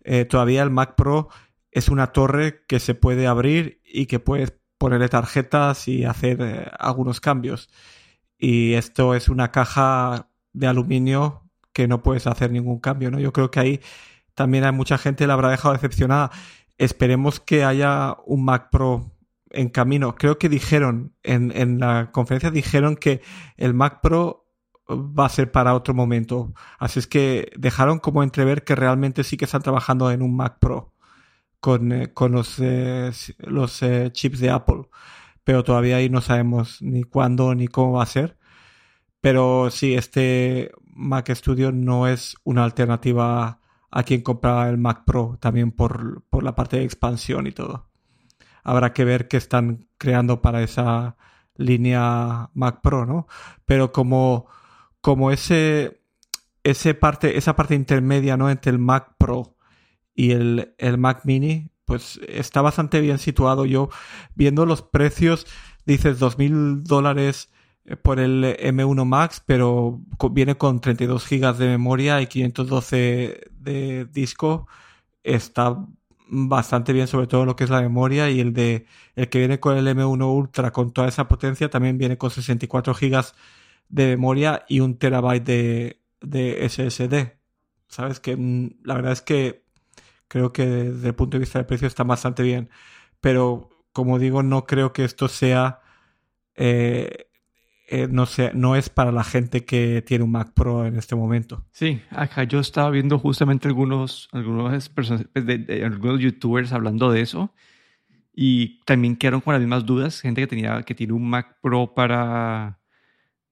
eh, 0.03 0.25
todavía 0.25 0.63
el 0.63 0.71
Mac 0.71 0.95
Pro 0.95 1.29
es 1.71 1.89
una 1.89 2.07
torre 2.07 2.65
que 2.67 2.79
se 2.79 2.95
puede 2.95 3.27
abrir 3.27 3.81
y 3.85 4.07
que 4.07 4.19
puedes 4.19 4.53
ponerle 4.77 5.07
tarjetas 5.07 5.87
y 5.87 6.03
hacer 6.03 6.41
eh, 6.41 6.71
algunos 6.79 7.21
cambios 7.21 7.69
y 8.43 8.73
esto 8.73 9.15
es 9.15 9.29
una 9.29 9.51
caja 9.51 10.27
de 10.51 10.67
aluminio 10.67 11.49
que 11.71 11.87
no 11.87 12.03
puedes 12.03 12.27
hacer 12.27 12.51
ningún 12.51 12.79
cambio, 12.79 13.09
¿no? 13.09 13.17
Yo 13.17 13.31
creo 13.31 13.49
que 13.49 13.61
ahí 13.61 13.81
también 14.35 14.65
hay 14.65 14.73
mucha 14.73 14.97
gente 14.97 15.25
la 15.27 15.35
habrá 15.35 15.49
dejado 15.49 15.73
decepcionada. 15.73 16.29
Esperemos 16.77 17.39
que 17.39 17.63
haya 17.63 18.17
un 18.25 18.43
Mac 18.43 18.67
Pro 18.69 19.13
en 19.49 19.69
camino. 19.69 20.15
Creo 20.15 20.39
que 20.39 20.49
dijeron, 20.49 21.15
en, 21.23 21.53
en 21.55 21.79
la 21.79 22.11
conferencia 22.11 22.51
dijeron 22.51 22.97
que 22.97 23.21
el 23.55 23.73
Mac 23.73 24.01
Pro 24.01 24.45
va 24.89 25.27
a 25.27 25.29
ser 25.29 25.49
para 25.49 25.73
otro 25.73 25.93
momento. 25.93 26.53
Así 26.79 26.99
es 26.99 27.07
que 27.07 27.49
dejaron 27.57 27.99
como 27.99 28.23
entrever 28.23 28.65
que 28.65 28.75
realmente 28.75 29.23
sí 29.23 29.37
que 29.37 29.45
están 29.45 29.61
trabajando 29.61 30.11
en 30.11 30.21
un 30.21 30.35
Mac 30.35 30.57
Pro 30.59 30.93
con, 31.61 31.93
eh, 31.93 32.13
con 32.13 32.33
los, 32.33 32.59
eh, 32.59 33.09
los 33.37 33.81
eh, 33.83 34.11
chips 34.11 34.41
de 34.41 34.49
Apple 34.49 34.89
pero 35.43 35.63
todavía 35.63 35.97
ahí 35.97 36.09
no 36.09 36.21
sabemos 36.21 36.81
ni 36.81 37.03
cuándo 37.03 37.55
ni 37.55 37.67
cómo 37.67 37.93
va 37.93 38.03
a 38.03 38.07
ser. 38.07 38.37
Pero 39.21 39.69
sí, 39.71 39.95
este 39.95 40.71
Mac 40.85 41.29
Studio 41.33 41.71
no 41.71 42.07
es 42.07 42.35
una 42.43 42.63
alternativa 42.63 43.59
a 43.91 44.03
quien 44.03 44.21
compra 44.21 44.69
el 44.69 44.77
Mac 44.77 45.03
Pro, 45.05 45.37
también 45.39 45.71
por, 45.71 46.23
por 46.29 46.43
la 46.43 46.55
parte 46.55 46.77
de 46.77 46.83
expansión 46.83 47.47
y 47.47 47.51
todo. 47.51 47.89
habrá 48.63 48.93
que 48.93 49.05
ver 49.05 49.27
qué 49.27 49.37
están 49.37 49.87
creando 49.97 50.41
para 50.41 50.63
esa 50.63 51.17
línea 51.55 52.49
Mac 52.53 52.81
Pro, 52.81 53.05
¿no? 53.05 53.27
Pero 53.65 53.91
como, 53.91 54.47
como 55.01 55.31
ese, 55.31 56.01
ese 56.63 56.93
parte, 56.95 57.37
esa 57.37 57.55
parte 57.55 57.75
intermedia, 57.75 58.37
¿no? 58.37 58.49
Entre 58.49 58.71
el 58.71 58.79
Mac 58.79 59.15
Pro 59.17 59.57
y 60.15 60.31
el, 60.31 60.75
el 60.77 60.97
Mac 60.97 61.21
Mini, 61.25 61.71
pues 61.85 62.19
está 62.27 62.61
bastante 62.61 63.01
bien 63.01 63.17
situado. 63.17 63.65
Yo, 63.65 63.89
viendo 64.35 64.65
los 64.65 64.81
precios, 64.81 65.47
dices 65.85 66.19
dos 66.19 66.37
mil 66.37 66.83
dólares 66.83 67.49
eh, 67.85 67.95
por 67.95 68.19
el 68.19 68.43
M1 68.43 69.05
Max, 69.05 69.43
pero 69.45 70.01
viene 70.31 70.55
con 70.57 70.79
32 70.81 71.27
GB 71.29 71.57
de 71.57 71.67
memoria 71.67 72.21
y 72.21 72.27
512 72.27 73.51
de 73.59 74.05
disco. 74.05 74.67
Está 75.23 75.85
bastante 76.27 76.93
bien, 76.93 77.07
sobre 77.07 77.27
todo 77.27 77.45
lo 77.45 77.55
que 77.55 77.65
es 77.65 77.69
la 77.69 77.81
memoria 77.81 78.29
y 78.29 78.39
el 78.39 78.53
de 78.53 78.85
el 79.15 79.29
que 79.29 79.39
viene 79.39 79.59
con 79.59 79.77
el 79.77 79.87
M1 79.87 80.25
Ultra 80.25 80.71
con 80.71 80.91
toda 80.91 81.07
esa 81.07 81.27
potencia 81.27 81.69
también 81.69 81.97
viene 81.97 82.17
con 82.17 82.31
64 82.31 82.93
GB 82.93 83.25
de 83.89 84.07
memoria 84.07 84.65
y 84.67 84.79
un 84.79 84.97
terabyte 84.97 85.43
de, 85.45 86.01
de 86.21 86.67
SSD. 86.69 87.37
Sabes 87.87 88.19
que 88.19 88.35
mm, 88.35 88.79
la 88.83 88.95
verdad 88.95 89.11
es 89.13 89.21
que 89.21 89.62
creo 90.33 90.51
que 90.51 90.65
desde 90.65 91.09
el 91.09 91.15
punto 91.15 91.37
de 91.37 91.41
vista 91.41 91.59
del 91.59 91.67
precio 91.67 91.87
está 91.87 92.03
bastante 92.03 92.43
bien, 92.43 92.69
pero 93.21 93.69
como 93.93 94.19
digo 94.19 94.43
no 94.43 94.65
creo 94.65 94.91
que 94.91 95.05
esto 95.05 95.27
sea 95.27 95.79
eh, 96.55 97.27
eh, 97.87 98.07
no, 98.09 98.25
sé, 98.25 98.51
no 98.55 98.75
es 98.75 98.89
para 98.89 99.11
la 99.11 99.23
gente 99.23 99.65
que 99.65 100.01
tiene 100.01 100.23
un 100.23 100.31
Mac 100.31 100.53
Pro 100.53 100.85
en 100.85 100.95
este 100.95 101.15
momento. 101.15 101.63
Sí, 101.71 102.01
acá 102.09 102.43
yo 102.43 102.59
estaba 102.59 102.89
viendo 102.89 103.19
justamente 103.19 103.67
algunos, 103.67 104.29
algunos, 104.31 104.89
personas, 104.89 105.27
pues, 105.31 105.45
algunos 105.83 106.19
youtubers 106.19 106.73
hablando 106.73 107.11
de 107.11 107.21
eso 107.21 107.53
y 108.33 108.79
también 108.85 109.15
quedaron 109.15 109.41
con 109.41 109.53
las 109.53 109.61
mismas 109.61 109.85
dudas, 109.85 110.21
gente 110.21 110.41
que, 110.41 110.47
tenía, 110.47 110.81
que 110.81 110.95
tiene 110.95 111.13
un 111.13 111.29
Mac 111.29 111.59
Pro 111.61 111.93
para, 111.93 112.79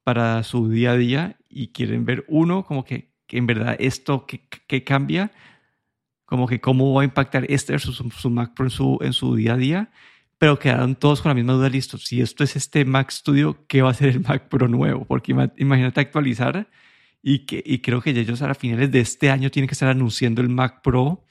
para 0.03 0.41
su 0.43 0.69
día 0.69 0.93
a 0.93 0.97
día 0.97 1.37
y 1.47 1.67
quieren 1.67 2.05
ver 2.05 2.25
uno 2.27 2.65
como 2.65 2.83
que, 2.83 3.13
que 3.27 3.37
en 3.37 3.45
verdad 3.45 3.75
esto 3.79 4.25
que, 4.25 4.47
que, 4.67 4.83
cambia, 4.83 5.31
como 6.31 6.47
que 6.47 6.61
cómo 6.61 6.93
va 6.93 7.01
a 7.01 7.03
impactar 7.03 7.45
este 7.49 7.77
su, 7.77 7.91
su 7.91 8.29
Mac 8.29 8.53
Pro 8.55 8.65
en 8.65 8.69
su, 8.69 8.97
en 9.01 9.11
su 9.11 9.35
día 9.35 9.55
a 9.55 9.57
día 9.57 9.91
pero 10.37 10.57
quedaron 10.57 10.95
todos 10.95 11.21
con 11.21 11.29
la 11.29 11.35
misma 11.35 11.53
duda, 11.53 11.69
listo, 11.69 11.99
si 11.99 12.19
esto 12.19 12.43
es 12.43 12.55
este 12.55 12.83
Mac 12.83 13.11
Studio, 13.11 13.63
¿qué 13.67 13.83
va 13.83 13.91
a 13.91 13.93
ser 13.93 14.07
el 14.07 14.21
Mac 14.21 14.47
Pro 14.47 14.67
nuevo? 14.67 15.05
Porque 15.05 15.35
imagínate 15.57 15.99
actualizar 15.99 16.67
y, 17.21 17.45
que, 17.45 17.61
y 17.63 17.77
creo 17.79 18.01
que 18.01 18.09
ellos 18.09 18.41
a 18.41 18.55
finales 18.55 18.91
de 18.91 19.01
este 19.01 19.29
año 19.29 19.51
tienen 19.51 19.67
que 19.67 19.73
estar 19.73 19.89
anunciando 19.89 20.41
el 20.41 20.49
Mac 20.49 20.81
Pro 20.81 21.23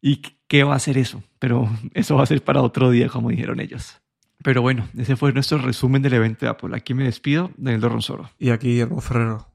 y 0.00 0.22
qué 0.46 0.62
va 0.62 0.76
a 0.76 0.78
ser 0.78 0.98
eso, 0.98 1.24
pero 1.40 1.68
eso 1.94 2.14
va 2.14 2.22
a 2.22 2.26
ser 2.26 2.44
para 2.44 2.62
otro 2.62 2.90
día, 2.90 3.08
como 3.08 3.30
dijeron 3.30 3.58
ellos. 3.58 4.00
Pero 4.44 4.62
bueno, 4.62 4.86
ese 4.96 5.16
fue 5.16 5.32
nuestro 5.32 5.58
resumen 5.58 6.02
del 6.02 6.12
evento 6.12 6.46
de 6.46 6.50
Apple. 6.50 6.76
Aquí 6.76 6.94
me 6.94 7.02
despido, 7.02 7.50
Daniel 7.56 7.82
Ronsoro. 7.82 8.30
Y 8.38 8.50
aquí 8.50 8.68
Guillermo 8.68 9.00
Ferrero. 9.00 9.53